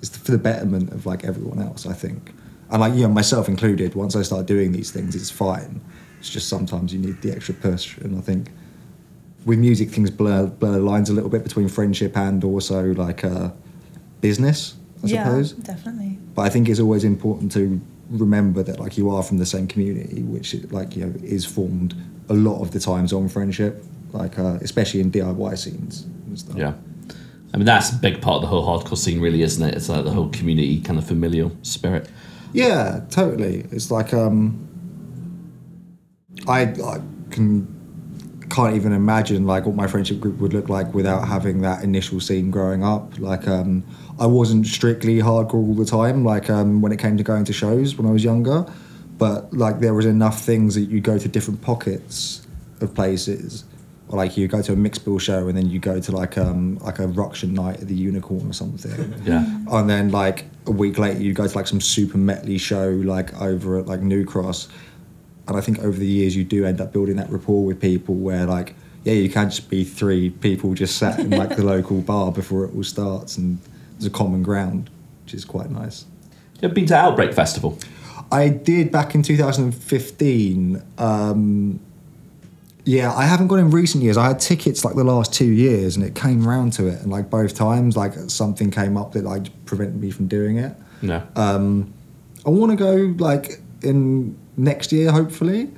[0.00, 2.32] it's for the betterment of like everyone else i think
[2.70, 5.80] and like you know myself included once i start doing these things it's fine
[6.18, 8.50] it's just sometimes you need the extra push and i think
[9.44, 13.50] with music things blur blur lines a little bit between friendship and also like uh
[14.20, 16.16] business i yeah, suppose definitely.
[16.34, 17.80] but I think it's always important to
[18.12, 21.94] remember that like you are from the same community, which like you know is formed
[22.28, 23.82] a lot of the times on friendship,
[24.12, 26.56] like uh, especially in DIY scenes and stuff.
[26.56, 26.74] Yeah.
[27.52, 29.74] I mean, that's a big part of the whole hardcore scene, really, isn't it?
[29.74, 32.08] It's like the whole community kind of familial spirit.
[32.52, 33.66] Yeah, totally.
[33.70, 34.68] It's like um,
[36.48, 37.68] I, I can
[38.48, 42.20] can't even imagine like what my friendship group would look like without having that initial
[42.20, 43.18] scene growing up.
[43.18, 43.82] Like um,
[44.20, 46.24] I wasn't strictly hardcore all the time.
[46.24, 48.66] Like um, when it came to going to shows when I was younger,
[49.16, 52.46] but like there was enough things that you go to different pockets
[52.80, 53.64] of places.
[54.12, 56.36] Or like you go to a mixed bill show and then you go to like
[56.36, 59.14] um like a Ruction night at the Unicorn or something.
[59.24, 59.44] Yeah.
[59.70, 63.40] And then like a week later, you go to like some super metally show like
[63.40, 64.68] over at like New Cross.
[65.48, 68.14] And I think over the years, you do end up building that rapport with people
[68.14, 72.02] where like, yeah, you can't just be three people just sat in like the local
[72.02, 73.58] bar before it all starts, and
[73.92, 74.90] there's a common ground,
[75.24, 76.04] which is quite nice.
[76.60, 77.78] You ever been to Outbreak Festival?
[78.30, 80.82] I did back in 2015.
[80.98, 81.80] Um,
[82.84, 84.16] yeah, I haven't gone in recent years.
[84.16, 87.10] I had tickets like the last two years, and it came round to it, and
[87.10, 90.74] like both times, like something came up that like prevented me from doing it.
[91.00, 91.22] No.
[91.36, 91.92] Um,
[92.44, 95.70] I want to go like in next year, hopefully,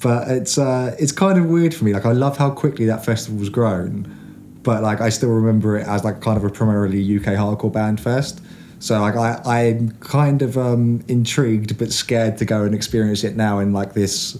[0.00, 1.92] but it's uh, it's kind of weird for me.
[1.92, 6.04] Like I love how quickly that festival's grown, but like I still remember it as
[6.04, 8.40] like kind of a primarily UK hardcore band fest.
[8.78, 13.34] So like I I'm kind of um, intrigued but scared to go and experience it
[13.34, 14.38] now in like this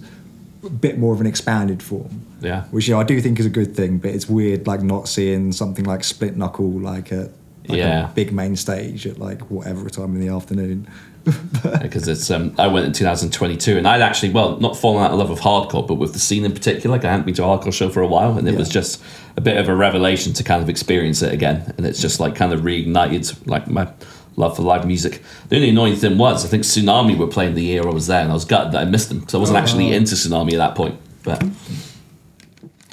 [0.69, 2.25] bit more of an expanded form.
[2.41, 2.63] Yeah.
[2.65, 5.07] Which you know I do think is a good thing, but it's weird like not
[5.07, 7.29] seeing something like Split Knuckle like at
[7.67, 8.09] like Yeah.
[8.09, 10.87] a big main stage at like whatever time in the afternoon.
[11.81, 15.17] because it's um, I went in 2022 and I'd actually well not fallen out of
[15.17, 17.47] love with hardcore but with the scene in particular like I hadn't been to a
[17.47, 18.59] hardcore show for a while and it Yeah.
[18.59, 19.01] was just
[19.35, 22.35] a bit of a revelation to kind of experience it again and it's just like
[22.35, 23.87] kind of reignited like my
[24.37, 27.63] love for live music the only annoying thing was I think Tsunami were playing the
[27.63, 29.59] year I was there and I was gutted that I missed them because I wasn't
[29.59, 31.43] actually into Tsunami at that point but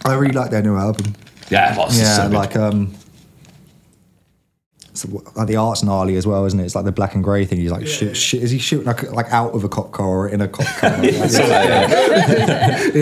[0.04, 1.14] I really like their new album.
[1.50, 2.34] yeah it was Yeah, so good.
[2.36, 2.94] like um,
[4.94, 6.64] so, like the art's gnarly as well, isn't it?
[6.64, 7.58] It's like the black and grey thing.
[7.58, 10.28] He's like, shoot, shoot, is he shooting like, like out of a cop car or
[10.28, 10.92] in a cop car?
[11.02, 11.38] it's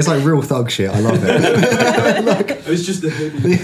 [0.06, 0.88] like real thug shit.
[0.88, 2.62] I love it.
[2.68, 3.56] It's just the hoodie.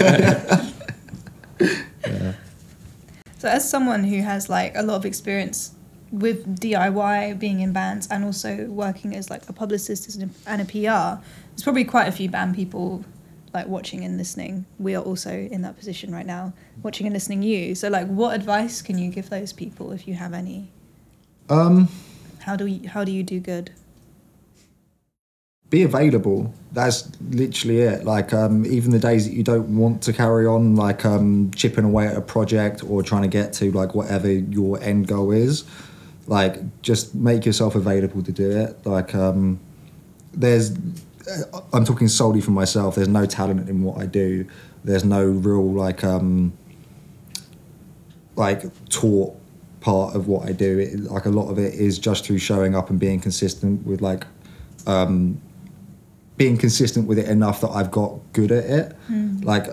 [3.47, 5.71] So, as someone who has like a lot of experience
[6.11, 10.13] with DIY, being in bands, and also working as like a publicist
[10.45, 13.05] and a- PR, there's probably quite a few band people
[13.53, 14.65] like watching and listening.
[14.79, 16.51] We are also in that position right now,
[16.83, 17.73] watching and listening you.
[17.73, 20.69] So, like, what advice can you give those people if you have any?
[21.49, 21.87] Um,
[22.39, 23.71] How do you, how do you do good?
[25.69, 26.53] Be available.
[26.71, 28.05] That's literally it.
[28.05, 31.83] Like um, even the days that you don't want to carry on, like um, chipping
[31.83, 35.65] away at a project or trying to get to like whatever your end goal is.
[36.29, 38.85] Like, just make yourself available to do it.
[38.85, 39.61] Like, um,
[40.33, 42.95] there's, uh, I'm talking solely for myself.
[42.95, 44.45] There's no talent in what I do.
[44.83, 46.51] There's no real like, um,
[48.35, 49.39] like taught
[49.79, 50.79] part of what I do.
[50.79, 54.01] It, like a lot of it is just through showing up and being consistent with
[54.01, 54.25] like,
[54.85, 55.41] um,
[56.37, 58.95] being consistent with it enough that I've got good at it.
[59.43, 59.67] Like,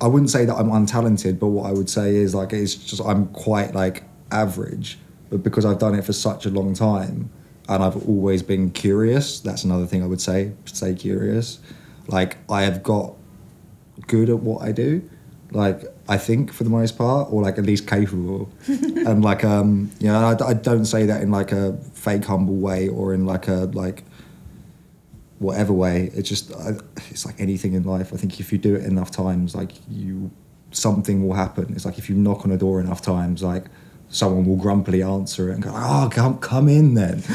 [0.00, 3.02] I wouldn't say that I'm untalented, but what I would say is like it's just
[3.02, 4.98] I'm quite like average.
[5.30, 7.30] But because I've done it for such a long time,
[7.68, 9.40] and I've always been curious.
[9.40, 10.52] That's another thing I would say.
[10.64, 11.58] Stay curious.
[12.06, 13.14] Like I have got
[14.06, 15.08] good at what I do.
[15.50, 18.50] Like I think for the most part, or like at least capable.
[18.68, 22.56] and like um, you know, I, I don't say that in like a fake humble
[22.56, 24.04] way or in like a like
[25.38, 26.10] whatever way.
[26.14, 26.72] It's just I,
[27.10, 28.12] it's like anything in life.
[28.12, 30.30] I think if you do it enough times, like you
[30.70, 31.72] something will happen.
[31.74, 33.66] It's like if you knock on a door enough times, like
[34.10, 37.22] someone will grumpily answer it and go, "Oh, come come in then."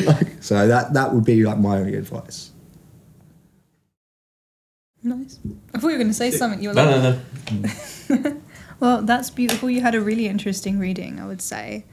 [0.00, 2.50] Like, so that that would be like my only advice.
[5.02, 5.38] Nice.
[5.74, 6.62] I thought you were going to say something.
[6.62, 7.18] You were No, like,
[7.60, 8.36] no, no.
[8.80, 9.68] Well, that's beautiful.
[9.68, 11.84] You had a really interesting reading, I would say.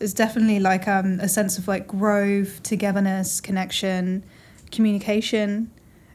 [0.00, 4.24] There's definitely like um, a sense of like growth, togetherness, connection,
[4.72, 5.70] communication,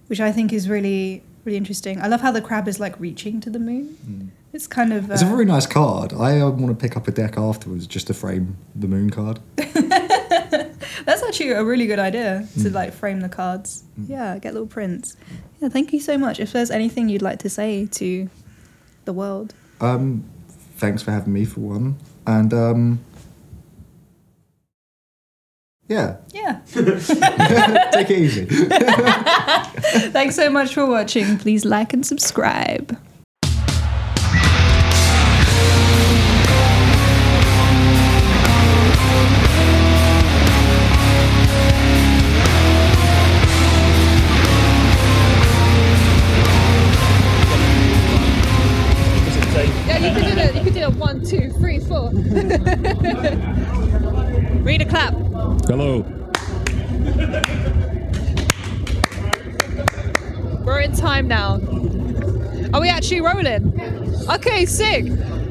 [0.07, 2.01] which I think is really, really interesting.
[2.01, 4.31] I love how the crab is like reaching to the moon.
[4.53, 5.11] It's kind of.
[5.11, 6.13] Uh, It's a very nice card.
[6.13, 9.39] I uh, want to pick up a deck afterwards just to frame the moon card.
[9.55, 13.83] That's actually a really good idea to like frame the cards.
[14.07, 15.15] Yeah, get little prints.
[15.59, 16.39] Yeah, thank you so much.
[16.39, 18.29] If there's anything you'd like to say to
[19.03, 19.53] the world.
[19.79, 20.23] Um,
[20.77, 22.99] thanks for having me for one, and um,
[25.87, 26.61] yeah, Yeah.
[27.91, 28.45] take it easy.
[30.11, 31.37] Thanks so much for watching.
[31.37, 32.97] Please like and subscribe.
[64.55, 65.05] Okay, sick.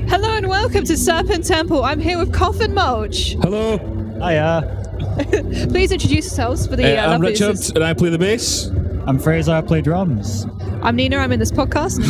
[0.09, 1.85] Hello and welcome to Serpent Temple.
[1.85, 3.35] I'm here with Coffin Mulch.
[3.43, 3.77] Hello.
[4.17, 7.71] Hiya, Please introduce yourselves for the Uh, uh, I'm lovely Richard, listeners.
[7.73, 8.69] and I play the bass.
[9.07, 9.53] I'm Fraser.
[9.53, 10.47] I play drums.
[10.81, 11.19] I'm Nina.
[11.19, 12.01] I'm in this podcast.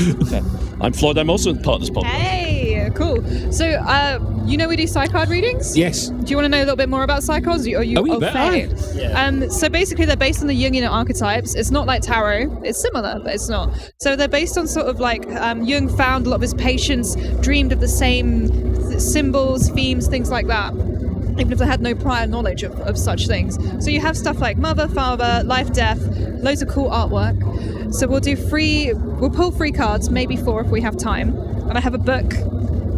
[0.80, 1.18] I'm Floyd.
[1.18, 2.04] I'm also part of this podcast.
[2.04, 2.63] hey,
[2.94, 3.22] cool.
[3.52, 5.76] So, uh, you know we do Psycard readings.
[5.76, 6.08] Yes.
[6.08, 7.66] Do you want to know a little bit more about Psycards?
[7.78, 8.36] Are you A wee au fait?
[8.36, 9.12] aye.
[9.14, 11.54] Um, so basically, they're based on the Jungian archetypes.
[11.54, 12.60] It's not like tarot.
[12.62, 13.70] It's similar, but it's not.
[14.00, 17.16] So they're based on sort of like um, Jung found a lot of his patients
[17.40, 18.48] dreamed of the same
[18.88, 20.72] th- symbols, themes, things like that.
[21.36, 23.56] Even if they had no prior knowledge of, of such things.
[23.84, 26.00] So you have stuff like mother, father, life, death,
[26.44, 27.92] loads of cool artwork.
[27.92, 31.36] So we'll do free, we'll pull free cards, maybe four if we have time.
[31.68, 32.30] And I have a book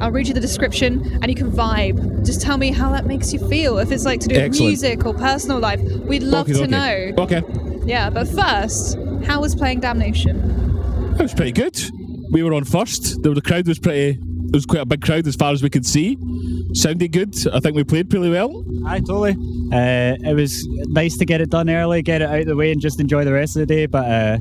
[0.00, 2.24] I'll read you the description and you can vibe.
[2.24, 3.78] Just tell me how that makes you feel.
[3.78, 4.68] If it's like to do with Excellent.
[4.68, 7.12] music or personal life, we'd love to know.
[7.18, 7.42] Okay.
[7.84, 11.12] Yeah, but first, how was playing Damnation?
[11.12, 11.80] That was pretty good.
[12.30, 13.22] We were on first.
[13.22, 14.18] The, the crowd was pretty.
[14.20, 16.18] It was quite a big crowd as far as we could see.
[16.72, 17.34] Sounded good.
[17.52, 18.64] I think we played pretty well.
[18.84, 19.32] Hi, totally.
[19.72, 22.70] Uh, it was nice to get it done early, get it out of the way,
[22.70, 23.86] and just enjoy the rest of the day.
[23.86, 24.38] But uh,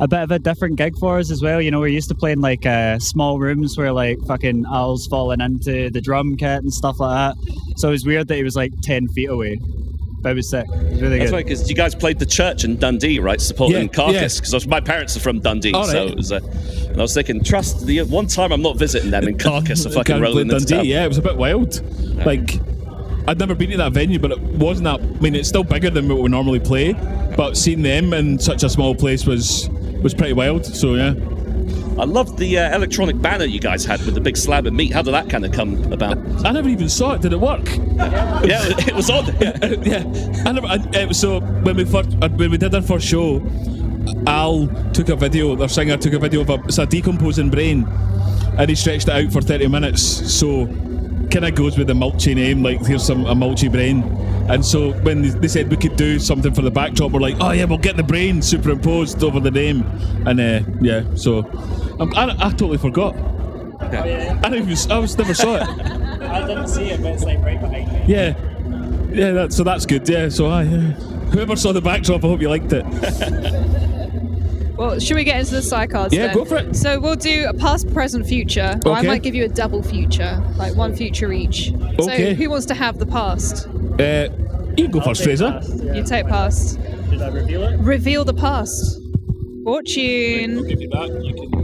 [0.00, 1.60] a bit of a different gig for us as well.
[1.60, 5.40] You know, we're used to playing like uh, small rooms where like fucking owls falling
[5.40, 7.54] into the drum kit and stuff like that.
[7.78, 9.60] So it was weird that he was like ten feet away.
[10.20, 10.66] But it was sick.
[10.70, 11.36] It was really That's good.
[11.36, 13.38] right, because you guys played the church in Dundee, right?
[13.38, 14.40] Supporting Yeah, Carcass, yeah.
[14.40, 15.72] because my parents are from Dundee.
[15.74, 16.10] All So right.
[16.12, 16.40] it was, uh,
[16.88, 19.90] and I was thinking, trust the one time I'm not visiting them in Carcass, I
[19.90, 20.74] fucking Can't rolling into Dundee.
[20.76, 20.84] town.
[20.86, 21.82] Yeah, it was a bit wild.
[22.24, 22.58] Like,
[23.28, 25.00] I'd never been to that venue, but it wasn't that.
[25.00, 26.94] I mean, it's still bigger than what we normally play,
[27.36, 29.68] but seeing them in such a small place was
[30.04, 30.64] was pretty wild.
[30.64, 31.14] So yeah.
[31.98, 34.92] I loved the uh, electronic banner you guys had with the big slab of meat.
[34.92, 36.18] How did that kind of come about?
[36.44, 37.22] I never even saw it.
[37.22, 37.64] Did it work?
[37.96, 39.26] yeah, it was on.
[39.40, 39.56] Yeah.
[39.82, 40.42] yeah.
[40.44, 43.40] I never, I, so when we first uh, when we did our first show,
[44.26, 45.58] Al took a video.
[45.60, 47.86] Our singer took a video of a it's a decomposing brain,
[48.58, 50.02] and he stretched it out for thirty minutes.
[50.02, 50.66] So
[51.30, 52.62] kind of goes with the mulchy name.
[52.62, 54.02] Like here's some a mulchy brain.
[54.48, 57.52] And so when they- said we could do something for the backdrop, we're like, oh
[57.52, 59.82] yeah, we'll get the brain superimposed over the name,
[60.26, 61.02] and uh, yeah.
[61.14, 61.38] So
[62.00, 63.14] um, I, I totally forgot.
[63.80, 65.62] I don't even, I was never saw it.
[66.22, 68.04] I didn't see it, but it's like right behind me.
[68.06, 68.34] Yeah,
[69.12, 69.30] yeah.
[69.32, 70.08] That, so that's good.
[70.08, 70.28] Yeah.
[70.28, 70.78] So I, yeah.
[71.32, 72.84] whoever saw the backdrop, I hope you liked it.
[74.76, 76.12] Well, should we get into the Psycards?
[76.12, 76.34] Yeah, then?
[76.34, 76.74] go for it.
[76.74, 78.80] So we'll do a past, present, future.
[78.84, 81.72] Or I might give you a double future, like one future each.
[81.72, 82.32] Okay.
[82.32, 83.66] So who wants to have the past?
[84.00, 84.28] Uh,
[84.76, 85.60] you can go first, Fraser.
[85.94, 86.78] You take past.
[87.10, 87.80] Should I reveal it?
[87.80, 89.00] Reveal the past.
[89.64, 90.66] Fortune.
[90.66, 91.22] give you that.
[91.22, 91.54] You can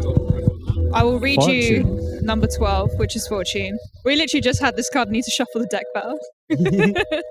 [0.93, 1.85] I will read you
[2.23, 3.79] number 12, which is Fortune.
[4.05, 5.09] We literally just had this card.
[5.09, 6.17] Need to shuffle the deck back.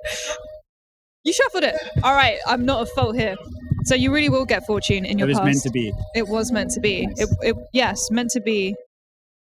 [1.23, 1.75] you shuffled it.
[2.03, 3.36] All right, I'm not at fault here.
[3.89, 5.39] So you really will get Fortune in your past.
[5.39, 5.45] It your was past.
[5.45, 5.93] meant to be.
[6.13, 7.07] It was meant to be.
[7.17, 8.75] It, it, yes, meant to be.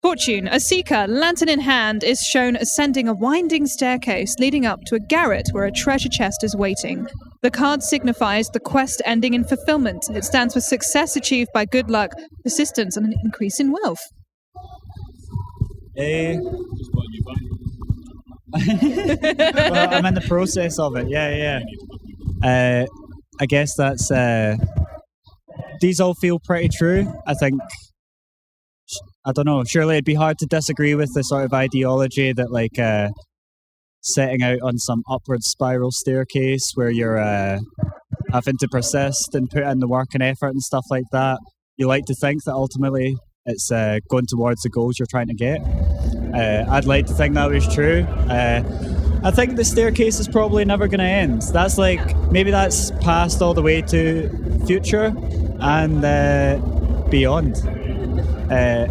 [0.02, 4.96] Fortune, a seeker, lantern in hand, is shown ascending a winding staircase leading up to
[4.96, 7.06] a garret where a treasure chest is waiting.
[7.44, 10.10] The card signifies the quest ending in fulfillment.
[10.10, 12.10] It stands for success achieved by good luck,
[12.44, 14.02] persistence, and an increase in wealth.
[15.98, 16.40] Eh.
[18.50, 21.10] well, I'm in the process of it.
[21.10, 21.62] Yeah,
[22.42, 22.84] yeah.
[22.84, 22.88] Uh,
[23.42, 24.12] I guess that's.
[24.12, 24.56] Uh,
[25.82, 27.12] these all feel pretty true.
[27.26, 27.60] I think.
[29.26, 29.64] I don't know.
[29.64, 33.10] Surely it'd be hard to disagree with the sort of ideology that, like, uh,
[34.02, 37.60] setting out on some upward spiral staircase where you're uh,
[38.32, 41.40] having to persist and put in the work and effort and stuff like that.
[41.78, 43.16] You like to think that ultimately
[43.46, 45.62] it's uh, going towards the goals you're trying to get.
[46.34, 48.06] Uh, I'd like to think that was true.
[49.24, 51.44] I think the staircase is probably never going to end.
[51.44, 54.30] That's like maybe that's past all the way to
[54.66, 55.14] future
[55.60, 56.58] and uh,
[57.10, 57.58] beyond.
[58.52, 58.88] Uh,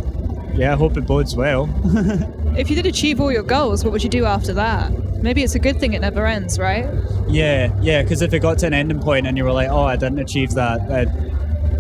[0.54, 1.68] yeah, I hope it bodes well.
[2.56, 4.90] If you did achieve all your goals, what would you do after that?
[5.22, 6.84] Maybe it's a good thing it never ends, right?
[7.28, 9.84] yeah, yeah, because if it got to an ending point and you were like, oh,
[9.84, 11.32] I didn't achieve that, that'd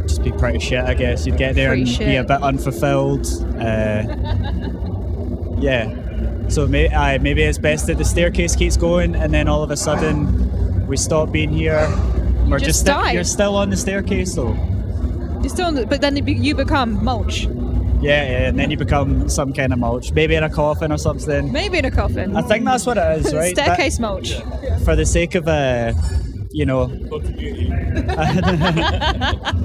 [0.02, 1.26] just be pretty shit, I guess.
[1.26, 3.26] You'd get there Pretty and be a bit unfulfilled.
[3.56, 4.04] Uh,
[5.60, 5.92] yeah.
[6.50, 9.70] So may, aye, maybe it's best that the staircase keeps going and then all of
[9.70, 11.88] a sudden we stop being here.
[12.48, 13.12] We're just just, sti- die.
[13.12, 14.54] you're still on the staircase though.
[15.40, 17.44] You're still, on the, but then you be- you become mulch.
[18.02, 20.98] Yeah, yeah, and then you become some kind of mulch, maybe in a coffin or
[20.98, 21.52] something.
[21.52, 22.34] Maybe in a coffin.
[22.34, 23.54] I think that's what it is, right?
[23.54, 24.34] That- Staircase mulch.
[24.84, 25.92] for the sake of uh,
[26.52, 26.84] you know,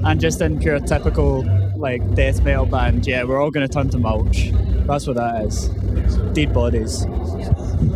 [0.04, 1.44] and just in pure typical
[1.76, 4.50] like death metal band, yeah, we're all going to turn to mulch.
[4.86, 5.68] That's what that is.
[6.32, 7.04] Dead bodies.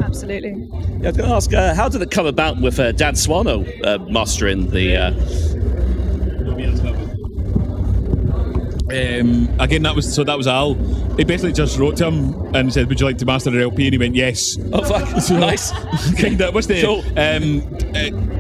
[0.03, 0.67] Absolutely.
[1.01, 3.15] Yeah, I was going to ask, uh, how did it come about with uh, Dan
[3.15, 4.97] Swanö uh, mastering the?
[4.97, 5.13] Uh,
[8.91, 10.25] Um, again, that was so.
[10.25, 10.75] That was Al.
[11.17, 13.85] He basically just wrote to him and said, "Would you like to master an LP?"
[13.87, 15.71] And he went, "Yes." oh, fuck, So, nice.
[16.21, 16.53] kind of.
[16.53, 16.81] What's the?
[16.81, 17.63] So- um,
[17.95, 18.40] uh,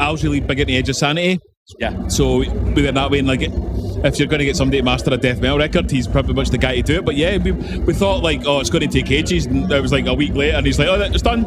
[0.00, 1.40] Al's really big at the edge of sanity,
[1.78, 2.08] Yeah.
[2.08, 3.18] so we went that way.
[3.18, 6.06] And like, if you're going to get somebody to master a death metal record, he's
[6.06, 7.04] pretty much the guy to do it.
[7.04, 9.92] But yeah, we, we thought like, oh, it's going to take ages, and it was
[9.92, 11.42] like a week later, and he's like, "Oh, it's done."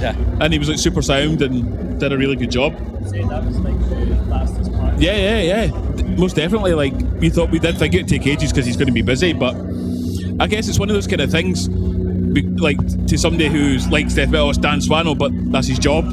[0.00, 0.14] Yeah.
[0.40, 2.74] And he was like super sound and did a really good job.
[2.76, 4.98] that was like the fastest part.
[5.00, 6.06] Yeah, yeah, yeah.
[6.16, 6.74] Most definitely.
[6.74, 9.32] Like we thought, we did think it'd take ages because he's going to be busy,
[9.32, 9.54] but
[10.40, 11.68] I guess it's one of those kind of things.
[11.70, 16.04] we- Like to somebody who's likes death metal, it's Dan Swanö, but that's his job.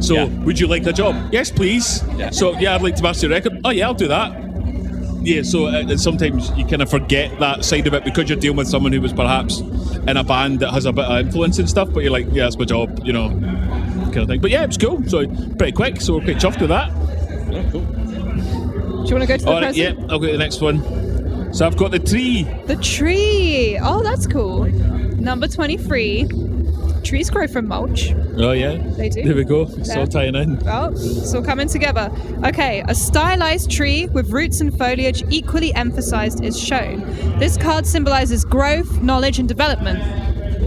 [0.00, 0.24] So, Yeah.
[0.44, 1.14] would you like the job?
[1.32, 2.02] Yes, please.
[2.16, 2.30] Yeah.
[2.30, 3.60] So, yeah, I'd like to master your record.
[3.64, 4.32] Oh, yeah, I'll do that.
[5.22, 8.56] Yeah, so uh, sometimes you kind of forget that side of it because you're dealing
[8.56, 11.68] with someone who was perhaps in a band that has a bit of influence and
[11.68, 14.40] stuff, but you're like, yeah, that's my job, you know, kind of thing.
[14.40, 15.02] But yeah, it was cool.
[15.06, 15.26] So,
[15.58, 16.88] pretty quick, so we're quite chuffed with that.
[17.52, 17.80] Yeah, cool.
[17.82, 19.54] Do you want to go to the next one?
[19.54, 19.92] All right, yeah.
[20.08, 21.52] I'll go to the next one.
[21.52, 22.44] So I've got the tree.
[22.66, 23.78] The tree.
[23.82, 24.64] Oh, that's cool.
[24.66, 26.28] Number 23.
[27.02, 28.12] Trees grow from mulch.
[28.36, 29.22] Oh yeah, They do.
[29.22, 29.62] There we go.
[29.62, 30.60] It's all tying in.
[30.68, 32.10] Oh, it's all coming together.
[32.44, 37.00] Okay, a stylized tree with roots and foliage equally emphasized is shown.
[37.38, 39.98] This card symbolizes growth, knowledge, and development.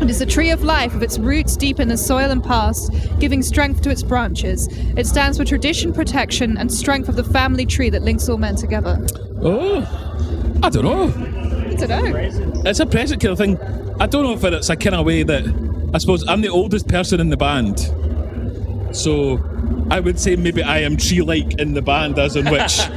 [0.01, 2.91] It is a tree of life with its roots deep in the soil and past,
[3.19, 4.67] giving strength to its branches.
[4.97, 8.55] It stands for tradition, protection, and strength of the family tree that links all men
[8.55, 8.97] together.
[9.41, 9.79] Oh,
[10.61, 11.03] I don't know.
[11.03, 12.61] I don't know.
[12.65, 13.57] It's a present kind of thing.
[13.99, 15.45] I don't know if it's a kind of way that
[15.93, 17.79] I suppose I'm the oldest person in the band,
[18.95, 19.39] so
[19.91, 22.77] I would say maybe I am tree-like in the band, as in which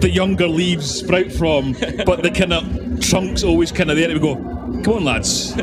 [0.00, 1.72] the younger leaves sprout from,
[2.04, 4.10] but the kind of trunks always kind of there.
[4.10, 4.34] And we go,
[4.82, 5.54] come on, lads.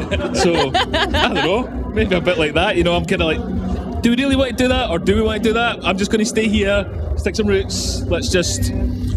[0.41, 2.77] So I don't know, maybe a bit like that.
[2.77, 5.15] You know, I'm kind of like, do we really want to do that, or do
[5.15, 5.83] we want to do that?
[5.83, 8.01] I'm just going to stay here, stick some roots.
[8.03, 8.71] Let's just.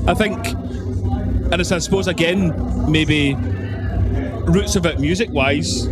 [0.08, 5.86] I think, and it's, I suppose again maybe roots of it music wise.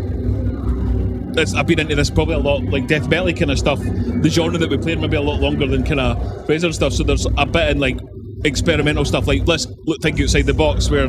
[1.36, 3.80] I've been into this probably a lot, like death metal kind of stuff.
[3.80, 6.92] The genre that we played maybe a lot longer than kind of Fraser stuff.
[6.92, 7.98] So there's a bit in like
[8.44, 9.26] experimental stuff.
[9.26, 10.90] Like let's look, think outside the box.
[10.90, 11.08] Where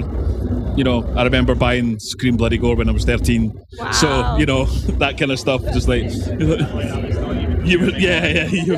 [0.77, 3.53] you know, I remember buying Scream Bloody Gore when I was 13.
[3.93, 4.65] So you know
[4.99, 5.63] that kind of stuff.
[5.73, 6.03] Just like
[7.65, 8.45] you were, yeah, yeah.
[8.47, 8.77] You,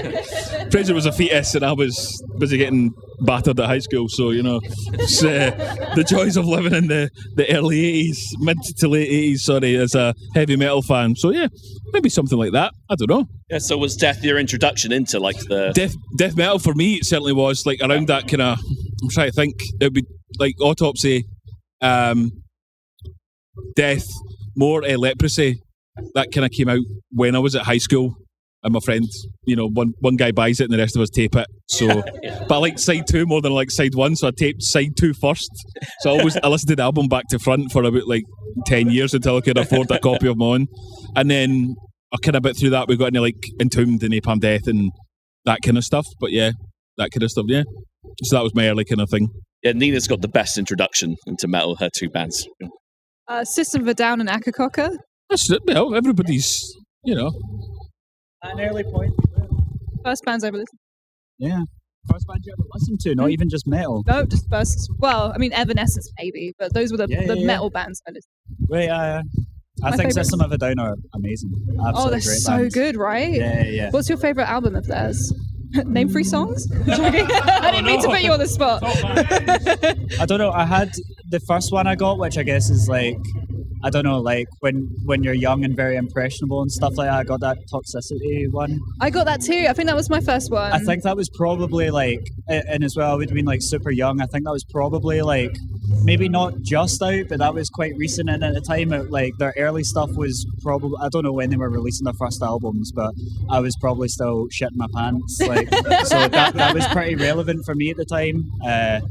[0.72, 2.94] Fraser was a fetus, and I was busy getting
[3.26, 4.08] battered at high school.
[4.10, 4.60] So you know,
[4.94, 5.52] it's, uh,
[5.96, 9.40] the joys of living in the, the early '80s, mid to late '80s.
[9.40, 11.16] Sorry, as a heavy metal fan.
[11.16, 11.48] So yeah,
[11.92, 12.74] maybe something like that.
[12.90, 13.26] I don't know.
[13.50, 17.06] Yeah, so was Death your introduction into like the Death death metal for me it
[17.06, 18.60] certainly was like around that kind of.
[19.02, 19.56] I'm trying to think.
[19.80, 20.06] It would be
[20.40, 21.26] like autopsy,
[21.82, 22.32] um,
[23.76, 24.08] death,
[24.56, 25.62] more uh, leprosy.
[26.16, 26.80] That kind of came out
[27.12, 28.16] when I was at high school.
[28.64, 29.06] And my friend,
[29.46, 31.48] you know, one one guy buys it and the rest of us tape it.
[31.68, 31.88] So,
[32.48, 34.96] but I like side two more than I like side one, so I taped side
[34.98, 35.52] two first.
[36.00, 38.24] So I always I listened to the album back to front for about like
[38.66, 40.68] ten years until I could afford a copy of mine.
[41.16, 41.76] And then
[42.14, 42.88] I kind of bit through that.
[42.88, 44.92] We got into like Entombed and Napalm Death and
[45.46, 46.06] that kind of stuff.
[46.20, 46.52] But yeah,
[46.98, 47.46] that kind of stuff.
[47.48, 47.64] Yeah.
[48.24, 49.30] So that was my early kind of thing.
[49.64, 52.48] Yeah, Nina's got the best introduction into metal, her two bands.
[53.28, 54.98] Uh, System of a Down and Akakoka.
[55.30, 55.62] That's it.
[55.66, 56.62] Well, everybody's,
[57.06, 57.32] you know.
[58.44, 59.14] An early point.
[60.04, 60.80] First bands I ever listened.
[61.40, 61.62] Yeah.
[62.12, 64.04] First band you ever listened to, not even just metal.
[64.06, 64.92] No, just first.
[65.00, 67.48] Well, I mean Evanescence maybe, but those were the, Yeah, the yeah, yeah.
[67.48, 68.34] metal bands I listened.
[68.68, 69.22] Wait, uh,
[69.82, 71.52] I My think favourite- System of a Down are amazing.
[71.80, 72.74] oh, Absolutely they're great so bands.
[72.74, 73.32] good, right?
[73.34, 73.90] Yeah, yeah, yeah.
[73.92, 75.34] What's your favorite album of theirs?
[75.86, 76.68] Name three songs.
[76.88, 78.82] I didn't mean to put you on the spot.
[80.20, 80.52] I don't know.
[80.52, 80.92] I had
[81.30, 83.18] the first one I got, which I guess is like,
[83.84, 87.20] I don't know, like when when you're young and very impressionable and stuff like that.
[87.20, 88.80] I got that toxicity one.
[89.02, 89.66] I got that too.
[89.70, 90.72] I think that was my first one.
[90.72, 93.92] I think that was probably like, and as well, I would have been like super
[93.92, 94.22] young.
[94.22, 95.56] I think that was probably like
[96.04, 98.30] maybe not just out, but that was quite recent.
[98.30, 101.50] And at the time, it, like their early stuff was probably I don't know when
[101.50, 103.14] they were releasing their first albums, but
[103.50, 105.42] I was probably still shitting my pants.
[105.42, 105.70] Like
[106.06, 108.50] so that that was pretty relevant for me at the time.
[108.66, 109.02] Uh,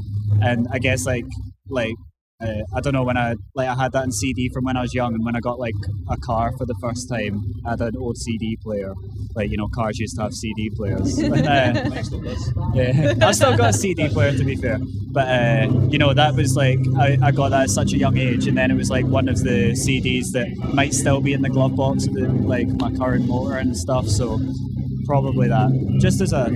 [0.41, 1.25] and I guess like
[1.69, 1.93] like.
[2.41, 4.81] Uh, I don't know when I like I had that in CD from when I
[4.81, 5.75] was young, and when I got like
[6.09, 8.93] a car for the first time, I had an old CD player.
[9.35, 11.19] Like you know, cars used to have CD players.
[11.33, 14.79] Uh, yeah, I still got a CD player to be fair,
[15.11, 18.17] but uh, you know that was like I, I got that at such a young
[18.17, 21.41] age, and then it was like one of the CDs that might still be in
[21.41, 24.07] the glove box of the, like my current motor and stuff.
[24.07, 24.39] So
[25.05, 26.49] probably that, just as a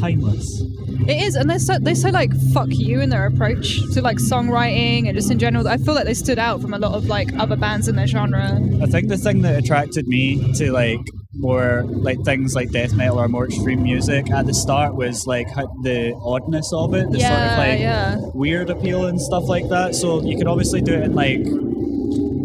[0.00, 0.62] timeless.
[1.08, 4.18] It is, and they're so they so like fuck you in their approach to like
[4.18, 5.66] songwriting and just in general.
[5.68, 8.06] I feel like they stood out from a lot of like other bands in their
[8.06, 8.60] genre.
[8.82, 11.00] I think the thing that attracted me to like
[11.36, 15.48] more like things like death metal or more extreme music at the start was like
[15.82, 18.16] the oddness of it, the sort of like yeah.
[18.34, 19.94] weird appeal and stuff like that.
[19.94, 21.44] So you could obviously do it in like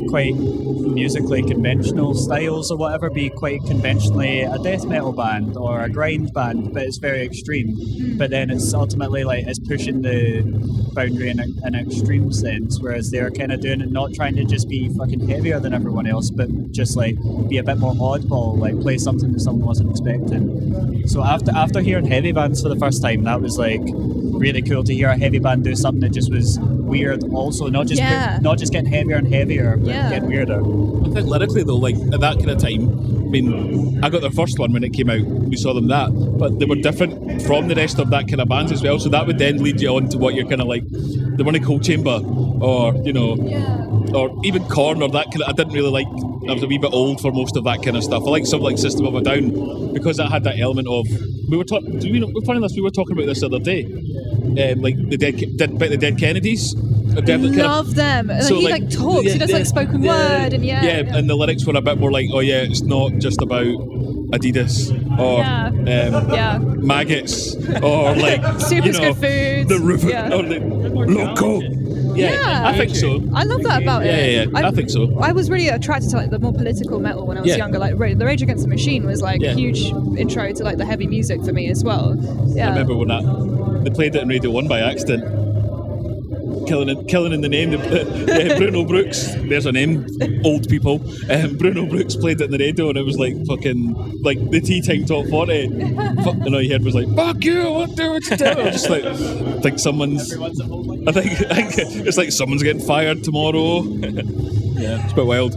[0.10, 5.90] quite musically conventional styles or whatever, be quite conventionally a death metal band or a
[5.90, 7.70] grind band, but it's very extreme.
[7.76, 8.18] Hmm.
[8.18, 10.42] But then it's ultimately like it's pushing the
[10.94, 14.44] boundary in a- an extreme sense, whereas they're kind of doing it not trying to
[14.44, 17.16] just be fucking heavier than everyone else, but just like
[17.48, 21.08] be a bit more oddball, like play something that someone wasn't expecting.
[21.08, 24.84] So after after hearing heavy bands for the first time, that was like really cool
[24.84, 27.24] to hear a heavy band do something that just was weird.
[27.34, 28.40] Also, not just Yeah.
[28.42, 30.10] not just getting heavier and heavier, but Yeah.
[30.10, 30.60] getting weirder.
[31.10, 32.90] I think lyrically though, like at that kind of time,
[33.30, 35.22] I mean, I got their first one when it came out.
[35.22, 38.48] We saw them that, but they were different from the rest of that kind of
[38.48, 38.98] bands as well.
[39.00, 41.56] So that would then lead you on to what you're kind of like, the one
[41.56, 42.22] in Coal Chamber,
[42.62, 43.38] or you know,
[44.14, 45.50] or even Korn, or that kind of.
[45.50, 46.08] I didn't really like.
[46.50, 48.24] I was a wee bit old for most of that kind of stuff.
[48.26, 51.06] I like something like System of a Down because that had that element of.
[51.50, 52.00] We were talking.
[52.00, 52.32] Do we know?
[52.46, 53.86] Funny enough, we were talking about this the other day.
[53.86, 56.74] Um, like the dead, dead, the dead Kennedys.
[57.18, 58.30] Or dead- kind of- Love them.
[58.30, 59.26] And so, he like, talks.
[59.26, 60.12] yeah, he does yeah, like spoken yeah,
[60.44, 60.84] word and yeah.
[60.84, 63.66] yeah, and the lyrics were a bit more like, oh yeah, it's not just about
[64.32, 65.68] Adidas or Yeah.
[65.68, 66.58] um, Yeah.
[66.60, 69.70] maggots or like Super you know, good foods.
[69.70, 70.34] the river Yeah.
[70.34, 71.62] or the loco.
[72.16, 72.68] Yeah, Yeah.
[72.68, 73.22] I think so.
[73.34, 74.48] I love that about Yeah, it.
[74.54, 74.68] yeah, yeah.
[74.68, 75.18] I think so.
[75.20, 77.58] I was really attracted to like the more political metal when I was Yeah.
[77.58, 77.80] younger.
[77.80, 79.54] Like the Rage Against the Machine was like Yeah.
[79.54, 79.86] huge
[80.18, 82.16] intro to like the heavy music for me as well.
[82.48, 82.68] Yeah.
[82.68, 85.24] I remember when that they played it in Radio One by accident.
[86.70, 87.74] Killing in, killing in the name.
[87.74, 90.06] Uh, Bruno Brooks, there's a name.
[90.46, 91.02] Old people.
[91.28, 94.62] Um, Bruno Brooks played it in the radio, and it was like fucking like the
[94.62, 95.68] tea time top forty.
[95.68, 98.46] Fuck, and all you heard was like "fuck you," what do what you do?
[98.46, 99.16] I just like, I
[99.62, 100.32] think someone's.
[100.32, 103.82] I think, I think it's like someone's getting fired tomorrow.
[104.80, 105.56] yeah, it's a bit wild.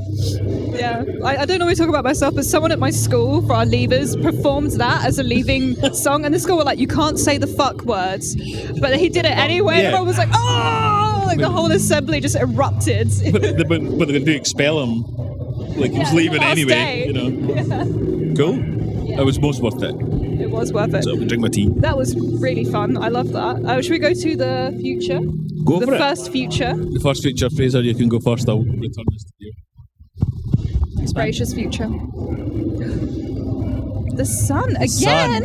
[0.75, 3.65] Yeah, I, I don't normally talk about myself, but someone at my school for our
[3.65, 7.39] leavers performed that as a leaving song, and the school were like, "You can't say
[7.39, 8.35] the fuck words,"
[8.81, 9.75] but he did it anyway.
[9.75, 9.79] Yeah.
[9.81, 13.09] And everyone was like, "Oh!" Like the whole assembly just erupted.
[13.33, 15.05] But, they- but, but they do expel him.
[15.77, 16.69] Like he was leaving anyway.
[16.73, 17.07] day.
[17.07, 18.09] You know.
[18.37, 18.59] Cool.
[19.11, 19.95] It was most worth it.
[20.41, 21.05] it was worth it.
[21.05, 21.69] So I can drink my tea.
[21.77, 22.97] That was really fun.
[22.97, 23.57] I love that.
[23.63, 25.21] Uh, should we go to the future?
[25.65, 25.99] Go the for it.
[25.99, 28.49] first future, The first future, Fraser, you can go first.
[28.49, 29.53] I'll return this to you.
[31.13, 31.89] gracious future.
[34.15, 35.43] The sun sun.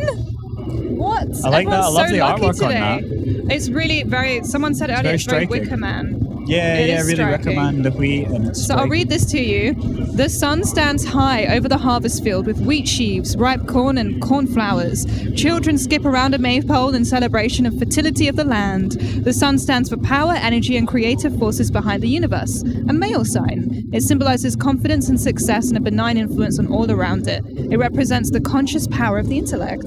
[0.96, 1.28] What?
[1.44, 1.84] I like that.
[1.84, 3.54] I Everyone's love so the lucky artwork on today.
[3.54, 4.44] It's really very.
[4.44, 5.62] Someone said earlier very it's very striking.
[5.64, 6.27] Wicker Man.
[6.48, 7.46] Yeah, It yeah, is really striking.
[7.58, 9.74] recommend the wheat and it's So I'll read this to you.
[9.74, 15.04] The sun stands high over the harvest field with wheat sheaves, ripe corn, and cornflowers.
[15.36, 18.92] Children skip around a maypole in celebration of fertility of the land.
[18.92, 22.62] The sun stands for power, energy, and creative forces behind the universe.
[22.88, 23.86] A male sign.
[23.92, 27.44] It symbolizes confidence and success and a benign influence on all around it.
[27.70, 29.84] It represents the conscious power of the intellect.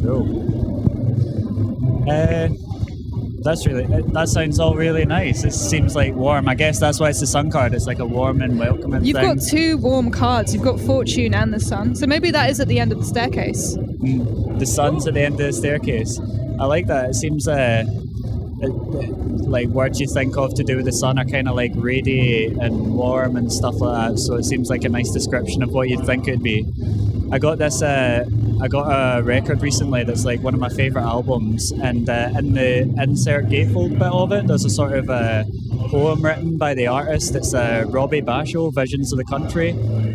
[0.00, 0.44] Cool.
[2.08, 2.48] Uh,
[3.46, 3.86] that's really.
[4.12, 5.44] That sounds all really nice.
[5.44, 6.48] It seems like warm.
[6.48, 7.74] I guess that's why it's the sun card.
[7.74, 9.36] It's like a warm and welcoming You've thing.
[9.36, 10.52] got two warm cards.
[10.52, 11.94] You've got fortune and the sun.
[11.94, 13.74] So maybe that is at the end of the staircase.
[13.74, 16.20] the sun's at the end of the staircase.
[16.58, 17.10] I like that.
[17.10, 17.84] It seems uh,
[18.60, 18.68] it,
[19.48, 22.56] like words you think of to do with the sun are kind of like radiate
[22.58, 24.18] and warm and stuff like that.
[24.18, 26.66] So it seems like a nice description of what you'd think it'd be.
[27.30, 27.80] I got this.
[27.82, 28.24] Uh,
[28.60, 32.54] I got a record recently that's like one of my favorite albums, and uh, in
[32.54, 35.44] the insert gatefold bit of it, there's a sort of a
[35.90, 37.34] poem written by the artist.
[37.34, 39.72] It's uh, Robbie Basho, "Visions of the Country,"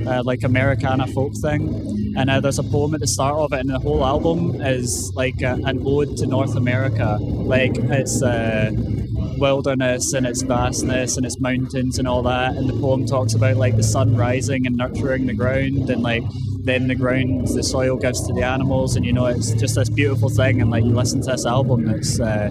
[0.08, 2.14] uh, like Americana folk thing.
[2.18, 5.14] And uh, there's a poem at the start of it, and the whole album is
[5.16, 7.18] like an ode to North America.
[7.22, 8.72] Like it's uh,
[9.38, 12.56] wilderness and its vastness and its mountains and all that.
[12.56, 16.24] And the poem talks about like the sun rising and nurturing the ground, and like
[16.64, 19.89] then the ground, the soil gives to the animals, and you know it's just this
[19.89, 20.62] beautiful thing.
[20.62, 22.49] And like you listen to this album, it's uh,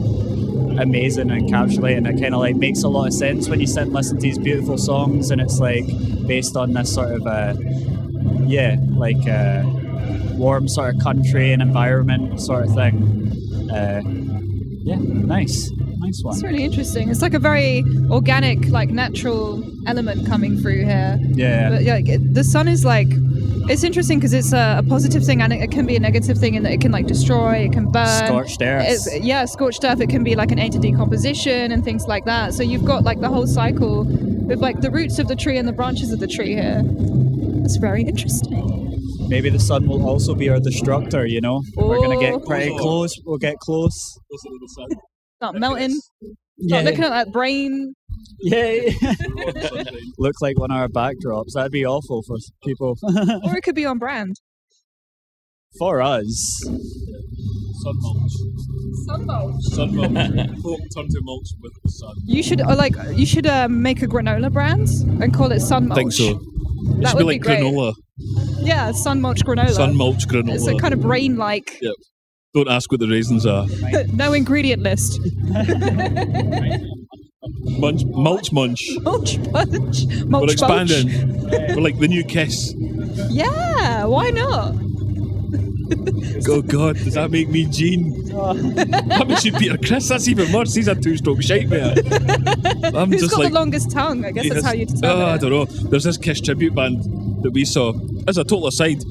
[0.78, 2.08] amazing and encapsulating.
[2.08, 4.22] It kind of like makes a lot of sense when you sit and listen to
[4.22, 5.84] these beautiful songs, and it's like
[6.26, 7.54] based on this sort of uh,
[8.46, 9.62] yeah, like uh,
[10.34, 13.68] warm sort of country and environment sort of thing.
[13.70, 14.02] Uh,
[14.82, 16.34] yeah, nice, nice one.
[16.34, 17.10] It's really interesting.
[17.10, 21.18] It's like a very organic, like natural element coming through here.
[21.32, 21.70] Yeah.
[21.70, 23.08] But like, it- the sun is like.
[23.70, 26.36] It's interesting because it's a, a positive thing and it, it can be a negative
[26.38, 28.26] thing in that it can like destroy, it can burn.
[28.26, 28.82] Scorched earth.
[28.84, 30.00] It's- yeah, scorched earth.
[30.00, 32.52] It can be like an aid to decomposition and things like that.
[32.52, 35.68] So you've got like the whole cycle with like the roots of the tree and
[35.68, 36.82] the branches of the tree here.
[37.64, 38.88] It's very interesting.
[39.28, 41.24] Maybe the sun will also be our destructor.
[41.24, 42.20] You know, we're gonna Oh.
[42.20, 43.14] get pretty close.
[43.24, 44.18] We'll get close.
[45.40, 45.96] Not melting.
[46.58, 46.78] Yeah.
[46.78, 47.94] Not looking at that brain.
[48.42, 48.90] Yeah.
[50.18, 51.52] Look like one of our backdrops.
[51.54, 52.96] That'd be awful for people.
[53.44, 54.36] or it could be on brand.
[55.78, 56.60] for us.
[57.82, 58.32] Sun mulch.
[59.06, 59.62] Sun mulch.
[59.64, 60.60] Sun mulch.
[60.62, 62.14] Folk turn to mulch with the sun.
[62.24, 64.88] You should uh, like you should uh, make a granola brand
[65.22, 65.96] and call it Sun I Mulch.
[65.98, 66.24] think so.
[66.30, 67.60] It That should be would like be great.
[67.60, 67.94] granola.
[68.62, 69.70] Yeah, Sun Mulch granola.
[69.70, 70.54] Sun mulch granola.
[70.56, 71.78] It's a kind of brain-like.
[71.80, 71.94] Yep.
[72.52, 73.66] Don't ask what the raisins are.
[74.12, 75.18] no ingredient list.
[77.42, 78.86] Munch, mulch munch.
[79.00, 80.06] Mulch bunch.
[80.26, 81.08] Mulch We're expanding.
[81.50, 82.74] We're like the new kiss.
[83.30, 84.74] Yeah, why not?
[86.48, 88.24] Oh God, does that make me Gene?
[88.26, 90.08] that makes you Peter Criss.
[90.08, 90.74] That's even worse.
[90.74, 91.98] He's a two-stroke shape man.
[92.94, 93.48] I'm Who's just got like.
[93.48, 94.24] the longest tongue?
[94.24, 95.64] I guess that's has- how you determine Oh, I don't know.
[95.64, 97.02] There's this Kiss tribute band
[97.42, 97.94] that we saw
[98.28, 99.02] as a total aside,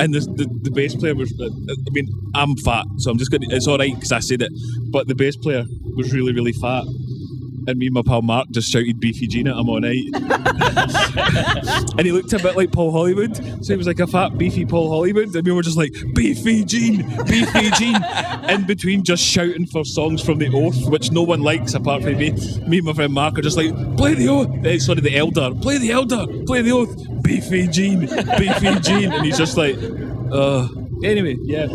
[0.00, 1.32] and the the, the bass player was.
[1.40, 3.46] uh, I mean, I'm fat, so I'm just gonna.
[3.50, 4.50] It's all right because I said it,
[4.90, 5.64] but the bass player
[5.96, 6.84] was really, really fat.
[7.68, 10.04] And me and my pal Mark just shouted Beefy Gene at him all night.
[11.98, 13.36] and he looked a bit like Paul Hollywood.
[13.64, 15.34] So he was like a fat, beefy Paul Hollywood.
[15.34, 18.02] And we were just like, Beefy Gene, Beefy Gene.
[18.48, 22.16] In between just shouting for songs from The Oath, which no one likes apart from
[22.16, 22.30] me.
[22.66, 24.48] Me and my friend Mark are just like, play The Oath.
[24.64, 25.50] Eh, sorry, The Elder.
[25.60, 26.26] Play The Elder.
[26.44, 27.22] Play The Oath.
[27.22, 29.12] Beefy Gene, Beefy Gene.
[29.12, 29.76] And he's just like,
[30.32, 30.68] uh.
[31.04, 31.66] Anyway, yeah.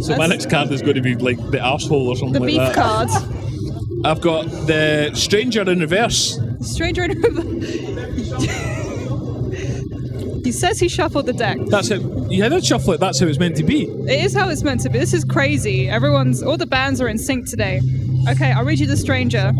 [0.00, 2.48] So my next card is going to be like the asshole or something The like
[2.48, 2.74] beef that.
[2.74, 3.08] card.
[4.04, 6.38] I've got the Stranger in reverse.
[6.60, 7.98] Stranger in Reverse.
[10.44, 11.58] He says he shuffled the deck.
[11.66, 12.00] That's it.
[12.30, 13.00] You had a shuffle it.
[13.00, 13.84] That's how it's meant to be.
[13.84, 14.98] It is how it's meant to be.
[14.98, 15.90] This is crazy.
[15.90, 17.82] Everyone's all the bands are in sync today.
[18.28, 19.52] Okay, I'll read you the stranger.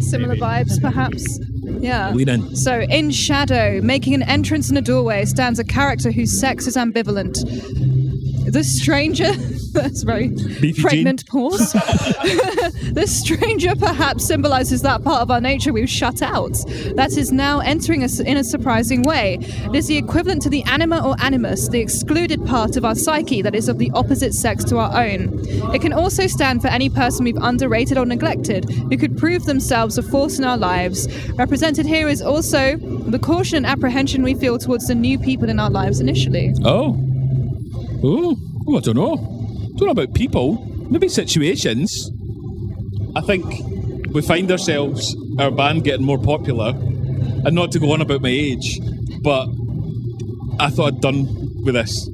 [0.00, 1.40] Similar vibes, perhaps.
[1.62, 2.10] Yeah.
[2.10, 2.56] Lean in.
[2.56, 6.76] So, in shadow, making an entrance in a doorway, stands a character whose sex is
[6.76, 7.38] ambivalent.
[8.52, 9.32] The stranger.
[9.72, 11.72] That's very Beefy pregnant pause.
[12.92, 16.54] this stranger perhaps symbolizes that part of our nature we've shut out.
[16.96, 19.38] That is now entering us in a surprising way.
[19.40, 23.42] It is the equivalent to the anima or animus, the excluded part of our psyche
[23.42, 25.38] that is of the opposite sex to our own.
[25.72, 29.98] It can also stand for any person we've underrated or neglected who could prove themselves
[29.98, 31.08] a force in our lives.
[31.34, 35.60] Represented here is also the caution and apprehension we feel towards the new people in
[35.60, 36.54] our lives initially.
[36.64, 36.96] Oh.
[38.02, 38.36] Oh.
[38.66, 39.39] Oh, I don't know.
[39.80, 40.62] Don't know about people.
[40.90, 42.10] Maybe situations.
[43.16, 43.46] I think
[44.12, 48.28] we find ourselves, our band getting more popular, and not to go on about my
[48.28, 48.78] age,
[49.22, 49.48] but
[50.58, 52.10] I thought I'd done with this.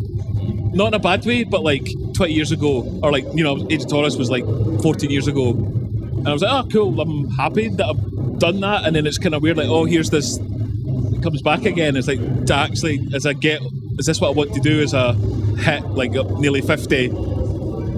[0.74, 3.82] Not in a bad way, but like 20 years ago, or like you know, Age
[3.82, 7.68] of Taurus was like 14 years ago, and I was like, oh cool, I'm happy
[7.68, 11.20] that I've done that, and then it's kind of weird, like oh here's this, it
[11.20, 11.96] comes back again.
[11.96, 13.60] It's like to actually as I get,
[13.98, 17.35] is this what I want to do as a hit like nearly 50?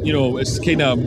[0.08, 0.98] You know, it's kind of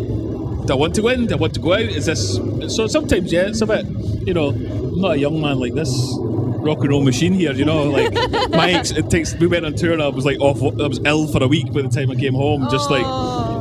[0.67, 1.25] do I want to win?
[1.25, 1.81] Do I want to go out?
[1.81, 2.35] Is this
[2.75, 2.85] so?
[2.85, 3.83] Sometimes, yeah, it's a bit.
[4.27, 5.89] You know, I'm not a young man like this
[6.19, 7.51] rock and roll machine here.
[7.51, 8.13] You know, like
[8.51, 8.91] my ex.
[8.91, 9.33] It takes.
[9.33, 10.61] We went on tour and I was like off.
[10.61, 12.67] I was ill for a week by the time I came home.
[12.69, 13.03] Just like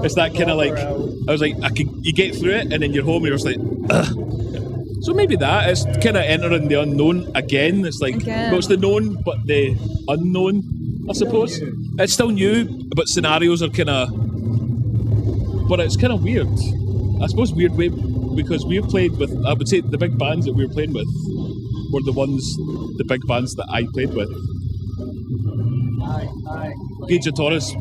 [0.04, 0.74] it's that kind of like.
[0.74, 3.24] I was like, I could You get through it and then you're home.
[3.24, 3.56] and You're just like,
[3.88, 5.02] Ugh.
[5.02, 7.86] So maybe that it's kind of entering the unknown again.
[7.86, 8.50] It's like Again.
[8.50, 9.74] well, it's the known, but the
[10.06, 11.06] unknown.
[11.08, 11.58] I suppose
[11.98, 14.29] it's still new, but scenarios are kind of
[15.70, 16.48] but it's kind of weird.
[17.22, 17.88] I suppose weird way
[18.34, 19.30] because we've played with.
[19.46, 21.06] I would say the big bands that we were playing with
[21.92, 22.42] were the ones,
[22.98, 24.28] the big bands that I played with.
[27.08, 27.72] Age of Taurus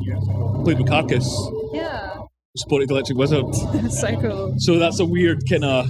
[0.64, 1.28] played with Carcass,
[1.74, 2.22] Yeah.
[2.58, 3.46] supported Electric Wizard.
[3.92, 4.54] So.
[4.58, 5.88] So that's a weird kind of.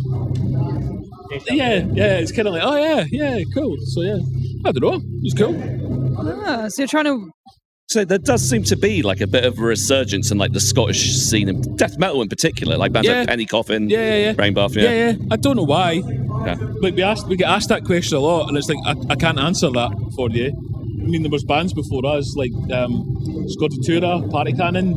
[1.51, 3.75] Yeah, yeah, it's kind of like, oh yeah, yeah, cool.
[3.93, 4.17] So yeah,
[4.65, 5.55] I don't know, it was cool.
[6.47, 7.29] Ah, so you're trying to.
[7.89, 10.59] So there does seem to be like a bit of a resurgence in like the
[10.59, 13.21] Scottish scene and death metal in particular, like bands Yeah.
[13.21, 14.33] like Penny Coffin, Yeah, yeah, yeah.
[14.33, 15.09] Brain Buff, Yeah, yeah.
[15.13, 15.25] yeah.
[15.31, 15.93] I don't know why.
[15.93, 16.55] Yeah.
[16.81, 19.15] Like we asked, we get asked that question a lot, and it's like I, I
[19.15, 20.49] can't answer that for you.
[21.01, 22.91] I mean, there was bands before us like um,
[23.57, 24.93] Scordatura, Party Cannon.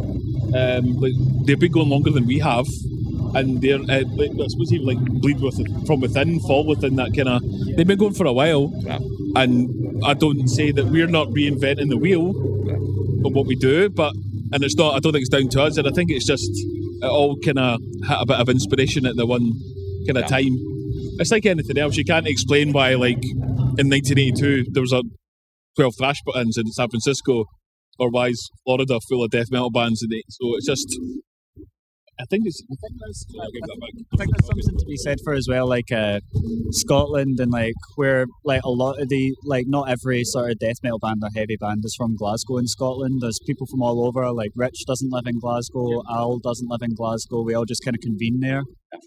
[0.55, 1.15] Um, like
[1.47, 2.67] they've been going longer than we have,
[3.35, 7.17] and they're uh, like, I suppose even like bleed with from within, fall within that
[7.17, 7.43] kind of.
[7.75, 8.99] They've been going for a while, Wow.
[9.37, 12.35] and I don't say that we're not reinventing the wheel
[13.25, 14.13] of what we do, but
[14.53, 14.95] and it's not.
[14.95, 16.49] I don't think it's down to us, and I think it's just
[17.03, 19.53] it all kind of had a bit of inspiration at the one
[20.07, 20.39] kind of Yeah.
[20.39, 20.57] time.
[21.19, 21.97] It's like anything else.
[21.97, 23.23] You can't explain why, like
[23.79, 25.03] in 1982, there was a
[25.77, 27.45] 12 thrash bands in San Francisco,
[27.99, 30.03] or why is Florida full of death metal bands?
[30.03, 30.99] And it, so it's just.
[32.21, 32.63] I think it's.
[32.63, 33.91] I think give that back.
[34.13, 36.21] I think there's something to be said for as well, like uh,
[36.71, 40.77] Scotland and like where like a lot of the like not every sort of death
[40.83, 43.21] metal band or heavy band is from Glasgow in Scotland.
[43.23, 44.31] There's people from all over.
[44.33, 47.43] Like Rich doesn't live in Glasgow, Al doesn't live in Glasgow.
[47.43, 48.63] We all just kind of convene there.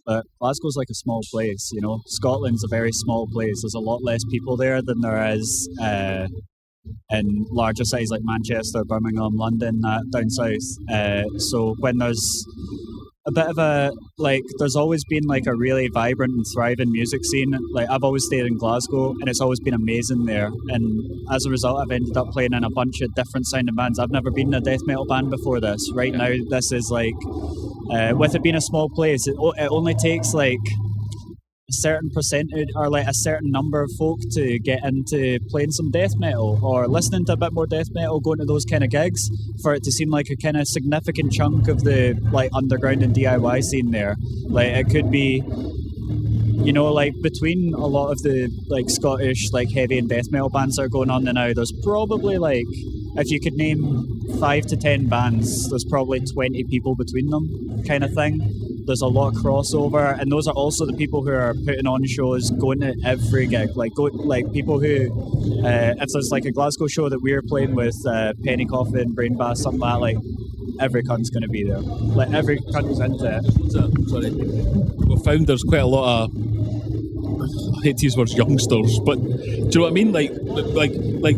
[0.05, 2.01] But Glasgow's like a small place, you know.
[2.07, 3.61] Scotland's a very small place.
[3.61, 6.27] There's a lot less people there than there is uh,
[7.09, 10.91] in larger cities like Manchester, Birmingham, London, that down south.
[10.91, 12.45] Uh, so when there's
[13.27, 17.25] a bit of a like there's always been like a really vibrant and thriving music
[17.25, 17.57] scene.
[17.73, 20.51] Like i've always stayed in glasgow and it's always been amazing there.
[20.69, 23.97] And as a result i've ended up playing in a bunch of different sounding bands.
[23.97, 25.91] I've never been in a death metal band before this.
[25.93, 27.15] Right now this is like
[27.91, 30.59] uh, with it being a small place it, it only takes like
[31.67, 35.89] a certain percentage or like a certain number of folk to get into playing some
[35.89, 38.91] death metal or listening to a bit more death metal, going to those kind of
[38.91, 39.29] gigs
[39.63, 43.15] for it to seem like a kind of significant chunk of the like underground and
[43.15, 44.15] DIY scene there.
[44.47, 45.41] Like it could be
[46.63, 50.49] you know, like between a lot of the like Scottish like heavy and death metal
[50.49, 52.65] bands that are going on there now, there's probably like
[53.17, 58.03] if you could name five to ten bands, there's probably twenty people between them, kind
[58.03, 58.64] of thing.
[58.85, 62.05] There's a lot of crossover, and those are also the people who are putting on
[62.05, 63.75] shows, going to every gig.
[63.75, 65.09] Like go, like people who,
[65.65, 69.35] uh, if there's like a Glasgow show that we're playing with, uh, Penny Coffin, Brain
[69.35, 70.17] Bass, something like that, like
[70.79, 71.79] every cunt's going to be there.
[71.79, 73.71] Like every cunt's into it.
[73.71, 74.31] So, sorry.
[74.31, 76.31] We found there's quite a lot of.
[77.77, 80.11] I hate to use words youngsters, but do you know what I mean?
[80.11, 81.37] Like, like, like,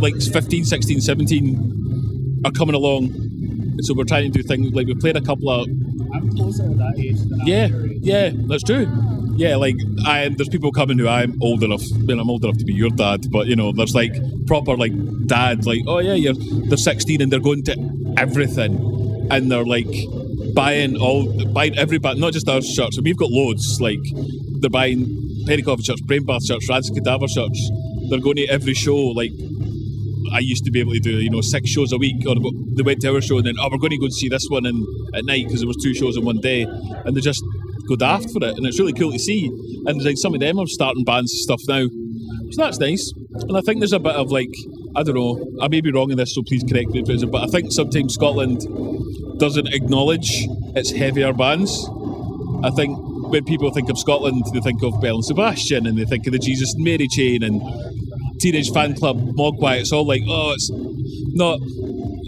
[0.00, 3.06] like 15, 16, 17 are coming along.
[3.06, 5.68] And so we're trying to do things like we played a couple of
[6.14, 7.68] I'm closer to that age than yeah,
[8.00, 8.86] yeah, that's true.
[9.36, 11.82] Yeah, like I there's people coming who I'm old enough.
[11.94, 14.14] I mean, I'm old enough to be your dad, but you know, there's like
[14.46, 14.92] proper like
[15.26, 19.90] dad, like oh yeah, you're they're 16 and they're going to everything, and they're like
[20.54, 22.96] buying all buying every band, not just our shirts.
[22.96, 23.80] And we've got loads.
[23.80, 24.00] Like
[24.60, 27.70] they're buying Penny Coffee shirts, Brain Bath shirts, Rancid Cadaver shirts.
[28.08, 28.96] They're going to every show.
[28.96, 29.32] Like
[30.32, 32.34] I used to be able to do, you know, six shows a week, or
[32.74, 34.46] they went to our show and then, oh, we're going to go and see this
[34.48, 37.44] one in, at night because there was two shows in one day, and they just
[37.88, 39.46] go daft for it, and it's really cool to see.
[39.86, 41.86] And like some of them are starting bands and stuff now,
[42.50, 43.12] so that's nice.
[43.34, 44.54] And I think there's a bit of like,
[44.96, 47.46] I don't know, I may be wrong in this, so please correct me but I
[47.46, 48.60] think sometimes Scotland
[49.38, 50.46] doesn't acknowledge
[50.76, 51.88] its heavier bands.
[52.62, 52.96] I think
[53.28, 56.32] when people think of Scotland, they think of Belle and Sebastian, and they think of
[56.32, 57.60] the Jesus and Mary chain, and
[58.38, 59.80] Teenage Fanclub, Mogwai.
[59.80, 60.70] It's all like, oh, it's
[61.34, 61.60] not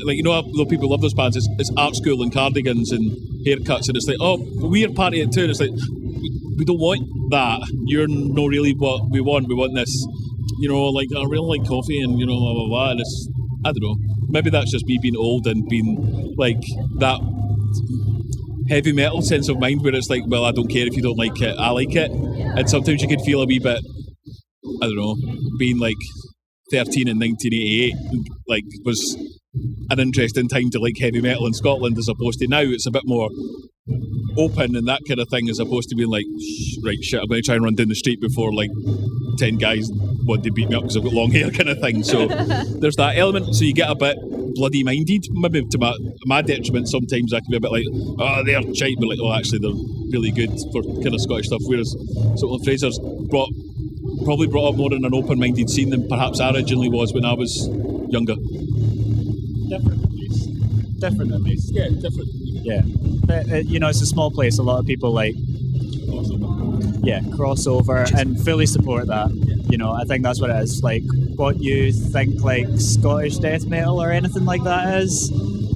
[0.04, 1.36] like you know, though people love those bands.
[1.36, 3.10] It's, it's art school and cardigans and
[3.44, 5.42] haircuts, and it's like, oh, we're partying it too.
[5.42, 7.68] And it's like, we, we don't want that.
[7.86, 9.48] You're not really what we want.
[9.48, 10.06] We want this,
[10.58, 12.90] you know, like I really like coffee and you know, blah blah blah.
[12.92, 13.28] And it's,
[13.64, 13.96] I don't know.
[14.28, 16.62] Maybe that's just me being old and being like
[16.98, 17.20] that
[18.68, 21.16] heavy metal sense of mind where it's like, well, I don't care if you don't
[21.16, 22.10] like it, I like it.
[22.10, 23.80] And sometimes you can feel a wee bit,
[24.82, 25.16] I don't know,
[25.58, 25.96] being like
[26.70, 27.94] 13 in 1988,
[28.48, 29.16] like was
[29.90, 32.90] an interesting time to like heavy metal in Scotland as opposed to now it's a
[32.90, 33.30] bit more
[34.36, 36.26] open and that kind of thing as opposed to being like,
[36.84, 38.70] right, shit, I'm going to try and run down the street before like
[39.38, 39.88] 10 guys
[40.24, 42.02] want to beat me up because I've got long hair kind of thing.
[42.02, 42.26] So
[42.80, 43.54] there's that element.
[43.54, 44.18] So you get a bit
[44.54, 46.88] bloody minded, maybe to my, my detriment.
[46.88, 49.70] Sometimes I can be a bit like, oh, they're shite, but like, oh, actually, they're
[50.10, 51.62] really good for kind of Scottish stuff.
[51.64, 51.94] Whereas
[52.36, 52.98] Scotland Fraser's
[53.30, 53.50] brought
[54.26, 57.24] probably brought up more in an open minded scene than perhaps I originally was when
[57.24, 57.68] I was
[58.10, 58.34] younger.
[59.68, 61.00] Different at least.
[61.00, 61.72] Different at least.
[61.72, 62.28] Yeah, different.
[62.34, 62.82] Yeah.
[63.24, 64.58] But, uh, you know, it's a small place.
[64.58, 65.34] A lot of people like,
[67.04, 69.30] yeah, crossover and fully support that.
[69.70, 70.82] You know, I think that's what it is.
[70.82, 71.04] Like,
[71.36, 75.30] what you think like Scottish death metal or anything like that is,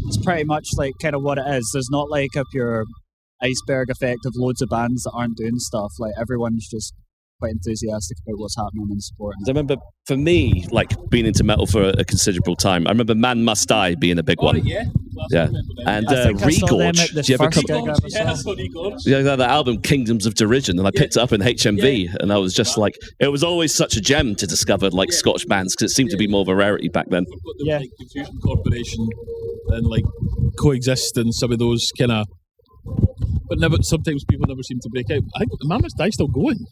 [0.07, 1.71] it's pretty much like kind of what it is.
[1.73, 2.85] There's not like a pure
[3.41, 5.93] iceberg effect of loads of bands that aren't doing stuff.
[6.01, 6.93] Like, everyone's just
[7.41, 9.35] quite enthusiastic about what's happening and sport.
[9.47, 9.77] I remember
[10.07, 12.87] for me, like being into metal for a, considerable time.
[12.87, 14.65] I remember Man Must Die being a big one.
[14.65, 14.85] yeah.
[15.31, 15.49] Yeah.
[15.87, 17.19] And I uh, think I saw them Regorge.
[17.19, 17.65] at Do you ever come?
[17.65, 18.55] gig I ever saw.
[19.07, 22.33] Yeah, that that album Kingdoms of Derision, and I picked it up in HMV, and
[22.33, 25.75] I was just like, it was always such a gem to discover like Scotch bands
[25.75, 27.25] because it seemed to be more of a rarity back then.
[27.25, 27.79] Got the, Yeah.
[27.79, 29.09] like, Confusion Corporation
[29.71, 30.05] and like
[30.59, 32.27] coexist and some of those kind of.
[33.49, 33.77] But never.
[33.83, 35.23] Sometimes people never seem to break out.
[35.37, 36.65] I think Man Must Die still going.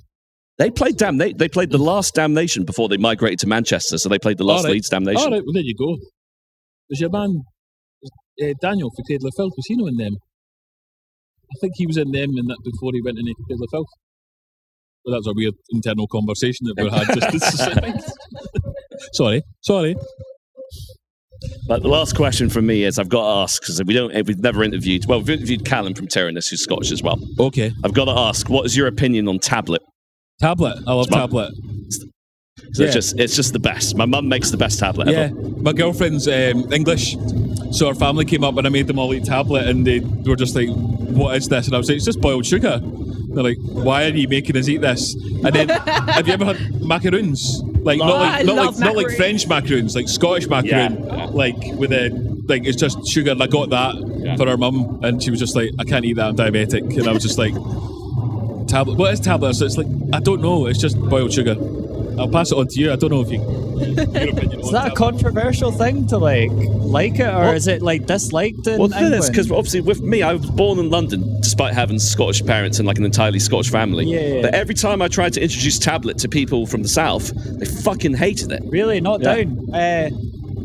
[0.59, 1.19] They played Damn.
[1.19, 4.45] They, they played the last Damnation before they migrated to Manchester, so they played the
[4.45, 4.73] last right.
[4.73, 5.23] Leeds Damnation.
[5.23, 5.97] All right, well there you go.
[6.91, 7.45] Was your man
[8.05, 9.53] uh, Daniel for Cradle of Filth?
[9.57, 10.17] Was he in them?
[11.51, 13.87] I think he was in them and that before he went into Cradle of Filth.
[15.05, 17.07] Well, that was a weird internal conversation that we had.
[17.15, 17.31] Just
[19.15, 19.95] sorry, sorry.
[21.69, 24.41] But the last question from me is I've got to ask because we don't we've
[24.41, 27.21] never interviewed well we've interviewed Callum from Tyrannus who's Scottish as well.
[27.39, 29.83] Okay, I've got to ask what is your opinion on tablet?
[30.41, 30.79] Tablet.
[30.87, 31.53] I love tablet.
[32.73, 32.87] So Yeah.
[32.87, 33.97] It's just it's just the best.
[33.97, 35.35] My mum makes the best tablet Yeah, ever.
[35.63, 37.17] my girlfriend's um, English,
[37.71, 40.37] so her family came up and I made them all eat tablet, and they were
[40.37, 43.59] just like, "What is this?" And I was like, "It's just boiled sugar." They're like,
[43.61, 45.69] "Why are you making us eat this?" And then,
[46.17, 47.63] have you ever had macaroons?
[47.83, 49.11] Like not like not like not like.
[49.17, 51.27] French macaroons, like Scottish macaroon, Yeah.
[51.27, 52.11] like with a
[52.49, 53.31] like it's just sugar.
[53.31, 56.15] And I got that for her mum, and she was just like, "I can't eat
[56.17, 56.27] that.
[56.27, 57.55] I'm diabetic." And I was just like,
[58.69, 58.97] "Tablet?
[58.99, 60.67] What is tablet?" So it's like I don't know.
[60.67, 61.57] It's just boiled sugar.
[62.19, 62.93] I'll pass it on to you.
[62.93, 63.41] I don't know if you.
[63.81, 68.67] Is that a controversial thing to like like it, or Well- is it like disliked
[68.67, 71.99] in Well, the thing because obviously with me, I was born in London, despite having
[72.01, 74.07] Scottish parents and like an entirely Scottish family.
[74.07, 74.43] Yeah, yeah.
[74.43, 78.15] But every time I tried to introduce tablet to people from the south, they fucking
[78.15, 78.63] hated it.
[78.67, 79.45] Really, not Yeah.
[79.45, 79.75] down.
[79.75, 80.11] Uh,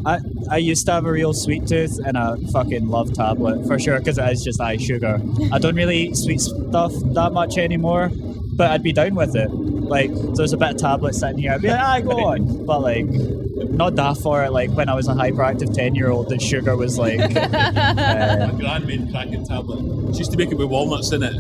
[0.06, 3.80] I I used to have a real sweet tooth, and I fucking love tablet for
[3.80, 5.20] sure because it is just high sugar.
[5.52, 8.12] I don't really eat sweet stuff that much anymore,
[8.54, 9.50] but I'd be down with it.
[9.52, 12.66] Like so there's a bit of tablet sitting here, I'd be like, ah, go on.
[12.66, 14.52] But like, not that for it.
[14.52, 18.60] Like when I was a hyperactive ten year old, the sugar was like, uh, My
[18.60, 20.14] gran made cracked tablet.
[20.14, 21.36] She used to make it with walnuts in it.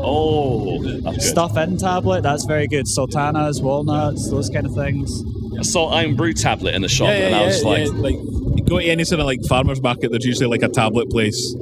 [0.00, 0.80] Oh,
[1.18, 2.22] stuff in tablet.
[2.22, 2.86] That's very good.
[2.86, 5.22] Sultanas, walnuts, those kind of things.
[5.58, 7.92] I saw Irn-Bru tablet in the shop, yeah, yeah, and I was yeah, like, yeah.
[7.92, 11.10] like you go to any sort of like farmers market, there's usually like a tablet
[11.10, 11.54] place,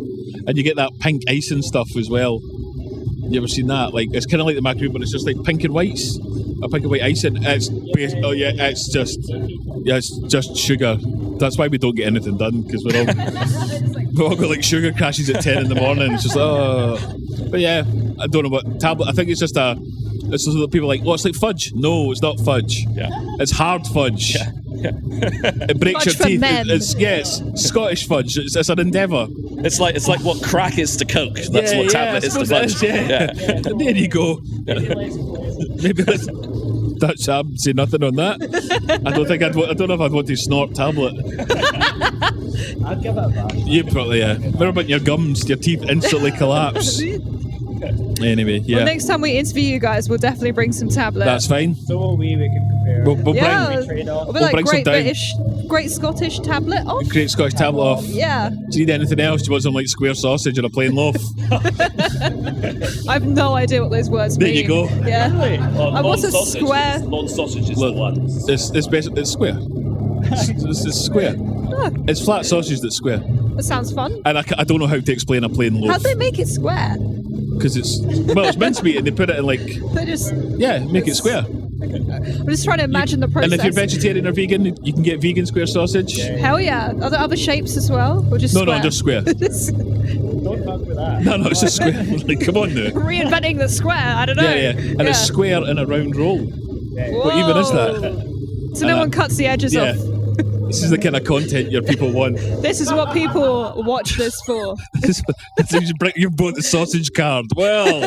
[0.46, 2.40] and you get that pink icing stuff as well.
[3.28, 3.94] You ever seen that?
[3.94, 6.16] Like it's kind of like the macaroon, but it's just like pink and whites,
[6.62, 7.42] a pink and white icing.
[7.42, 9.18] It's bas- oh yeah, it's just
[9.84, 10.98] yeah, it's just sugar.
[11.38, 13.06] That's why we don't get anything done because we're all
[14.14, 16.12] we all got like sugar crashes at ten in the morning.
[16.12, 16.98] It's just oh,
[17.50, 17.82] but yeah,
[18.20, 19.08] I don't know what tablet.
[19.08, 19.76] I think it's just a.
[20.32, 21.72] It's just that people are like, oh, it's like fudge.
[21.74, 22.84] No, it's not fudge.
[22.90, 23.08] Yeah.
[23.40, 24.36] It's hard fudge.
[24.78, 26.40] It breaks Fudge your for teeth.
[26.40, 26.66] men.
[26.68, 28.36] It's yes, Scottish fudge.
[28.36, 29.26] It's, it's an endeavour.
[29.64, 31.32] it's like it's like what crack is to coke.
[31.50, 32.82] That's Yeah, what yeah, tablet is to fudge.
[32.82, 33.60] it is, yeah.
[33.78, 34.42] There you go.
[35.82, 36.28] Maybe let's.
[36.98, 39.00] That's I'm saying nothing on that.
[39.06, 39.54] I don't think I'd.
[39.56, 41.14] wa- I don't know if I'd want to snort tablet.
[42.84, 43.54] I'd give it a bash.
[43.54, 44.36] You probably yeah.
[44.36, 45.48] What about your gums?
[45.48, 47.00] Your teeth instantly collapse.
[48.22, 51.24] Anyway, yeah, Well, next time we interview you guys, we'll definitely bring some tablet.
[51.26, 51.74] that's fine.
[51.74, 52.34] So will we.
[52.36, 53.04] We can compare.
[53.04, 54.26] We'll, we'll yeah, bring trade off.
[54.26, 54.94] we'll be We'll like bring some great down.
[54.94, 55.32] British,
[55.68, 57.08] great Scottish tablet off.
[57.08, 58.04] great Scottish tablet off.
[58.04, 59.42] Yeah, Do you need anything else?
[59.42, 61.16] Do you want some like square sausage or a plain loaf?
[61.50, 64.56] I have no idea what those words There mean.
[64.56, 64.84] you go.
[65.06, 65.26] Yeah.
[65.76, 67.00] Uh, what's a square?
[67.00, 68.20] Non-sausage is Look, the one.
[68.48, 69.56] It's it's basically it's square.
[69.58, 71.34] It's, it's, it's square.
[72.08, 73.18] It's flat sausage that's square.
[73.56, 74.20] That sounds fun.
[74.24, 75.90] And I, I don't know how to explain a plain loaf.
[75.90, 76.96] How do they make it square?
[77.56, 77.98] Because it's
[78.34, 79.60] well it's mincemeat and they put it in like
[79.94, 80.32] They just.
[80.58, 81.44] yeah make it square.
[81.78, 83.52] I'm just trying to imagine the process.
[83.52, 86.16] And if you're vegetarian or vegan, you can get vegan square sausage.
[86.16, 86.92] Hell yeah!
[87.02, 88.76] Are there other shapes as well, or just No, square?
[88.78, 89.20] no, just square.
[89.34, 91.22] Just- Don't fuck with that.
[91.22, 92.02] No, no, it's a square.
[92.26, 92.90] like, come on now.
[92.90, 93.98] Reinventing the square.
[94.16, 94.42] I don't know.
[94.42, 94.94] Yeah, yeah.
[94.98, 96.38] And a square in a round roll.
[96.38, 98.70] What even is that?
[98.74, 99.90] So no And one cuts the edges Yeah.
[99.90, 99.96] off.
[100.76, 102.36] This is the kind of content your people want.
[102.36, 104.74] This is what people watch this for.
[105.00, 105.22] This,
[105.56, 107.46] this is you bring you bought the sausage card.
[107.56, 108.00] Well,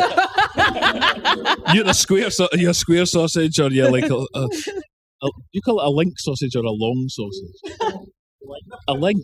[1.73, 2.29] you're a square.
[2.53, 4.47] You're a square sausage, or you're like a, a,
[5.23, 7.55] a- you call it a link sausage or a long sausage.
[8.87, 9.23] A link.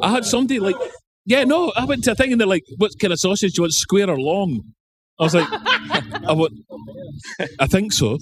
[0.00, 0.76] I had somebody like,
[1.24, 1.72] yeah, no.
[1.74, 3.74] I went to a thing and they're like, "What kind of sausage do you want,
[3.74, 4.62] square or long?"
[5.18, 5.48] I was like,
[6.28, 6.52] I want.
[7.58, 8.18] I think so.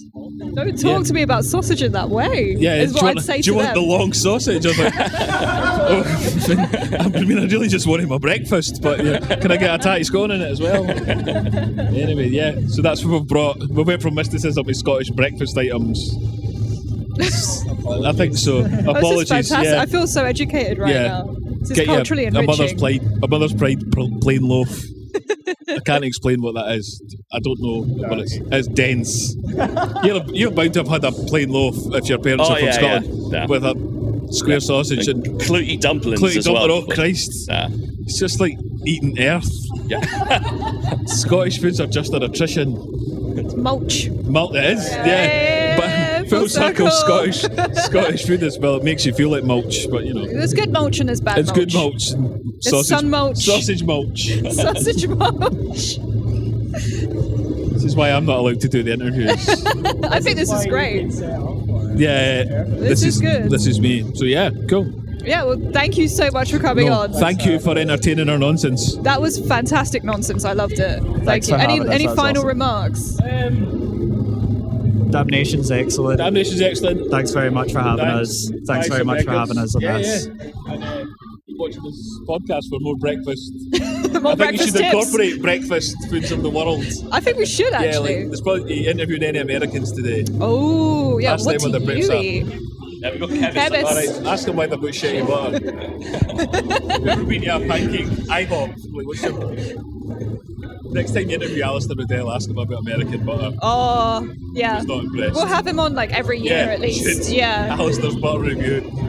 [0.55, 2.55] Don't talk to me about sausage in that way.
[2.59, 3.77] Yeah, is what I'd want, say do to you want them.
[3.83, 4.65] the long sausage?
[4.65, 9.51] I was like, oh, I mean, I really just wanted my breakfast, but yeah, can
[9.51, 10.89] I get a tattie scone in it as well?
[10.89, 13.59] anyway, yeah, so that's what we've brought.
[13.69, 16.15] We went from mysticism to Scottish breakfast items.
[17.21, 18.63] I think so.
[18.63, 19.29] This is Apologies.
[19.29, 19.65] fantastic.
[19.65, 19.83] Yeah.
[19.83, 21.09] I feel so educated right Yeah.
[21.09, 21.37] now.
[21.61, 22.79] This is Get you culturally a, a mother's enriching.
[22.79, 24.83] pride, a mother's pride pl- plain loaf.
[25.69, 27.03] I can't explain what that is.
[27.33, 29.35] I don't know, but it's, it's dense.
[30.05, 32.67] You're, you're bound to have had a plain loaf if your parents Oh, are from
[32.67, 33.39] yeah, Scotland yeah.
[33.41, 33.47] Yeah.
[33.47, 36.69] with a square sausage and Clootie dumplings Clootie as dumpling.
[36.69, 36.83] well.
[36.83, 37.47] Oh Christ!
[37.49, 37.69] Yeah.
[37.71, 39.49] It's just like eating earth.
[39.87, 40.01] Yeah.
[41.07, 42.75] Scottish foods are just a nutrition.
[43.63, 44.09] Mulch.
[44.11, 45.07] Mulch it is, yeah.
[45.07, 45.77] Yeah,
[46.21, 47.33] But full full circle circle.
[47.33, 47.43] Scottish
[47.85, 48.77] Scottish food as well.
[48.77, 50.27] It makes you feel like mulch, but you know.
[50.27, 51.57] There's good mulch and there's bad It's mulch.
[51.59, 52.13] good mulch.
[52.55, 53.45] And It's Sausage, sun mulch.
[53.45, 54.29] Sausage mulch.
[54.53, 55.99] Sausage mulch.
[57.75, 59.49] This is why I'm not allowed to do the interviews.
[60.05, 61.13] I think this is great.
[61.99, 63.51] yeah, this, is good.
[63.51, 64.11] This is me.
[64.15, 64.87] So yeah, cool.
[65.25, 67.13] Yeah, well, thank you so much for coming No, on.
[67.15, 68.97] thank you for entertaining our nonsense.
[68.99, 70.45] That was fantastic nonsense.
[70.45, 71.03] I loved it.
[71.03, 71.55] Thank Thanks you.
[71.55, 71.95] for Any having us.
[71.95, 72.49] any That's final awesome.
[72.49, 73.17] remarks?
[75.11, 76.19] Damnation's excellent.
[76.19, 77.11] Damnation's excellent.
[77.11, 78.31] Thanks very much for having Thanks.
[78.31, 78.51] us.
[78.67, 80.27] Thanks, very for much for having us on yeah, this.
[80.27, 80.94] Yeah.
[81.55, 83.53] And keep watching this podcast for more breakfast.
[84.23, 84.95] More I think you should tips.
[84.95, 86.85] incorporate breakfast foods of the world.
[87.11, 87.85] I think we should actually.
[87.85, 88.17] Yeah, actually.
[88.17, 90.25] like there's probably you interviewed any Americans today.
[90.41, 91.33] oh, yeah.
[91.33, 92.47] Ask what them do what the you Brits eat?
[93.01, 93.55] Yeah, we've got Kevin.
[93.55, 93.85] Kevin.
[93.85, 95.61] All right, ask them why they put shitty butter.
[97.05, 98.69] Never been to a pancake IHOP.
[98.93, 100.45] Like, what's your...
[100.95, 103.53] Next time you interview Alistair Riddell, ask him about American butter.
[103.61, 104.77] Oh, yeah.
[104.77, 105.35] He's not impressed.
[105.35, 107.27] We'll have him on like every year yeah, at least.
[107.27, 107.35] should.
[107.35, 107.75] Yeah.
[107.77, 108.93] Alistair's butter review.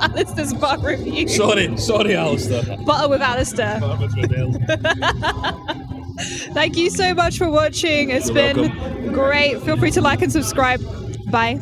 [0.00, 1.28] Alistair's butter review.
[1.28, 2.76] Sorry, sorry, Alistair.
[2.84, 3.78] Butter with Alistair.
[3.78, 4.26] Butter with.
[6.54, 8.10] Thank you so much for watching.
[8.10, 9.12] It's You're been welcome.
[9.12, 9.62] great.
[9.62, 10.80] Feel free to like and subscribe.
[11.30, 11.60] Bye.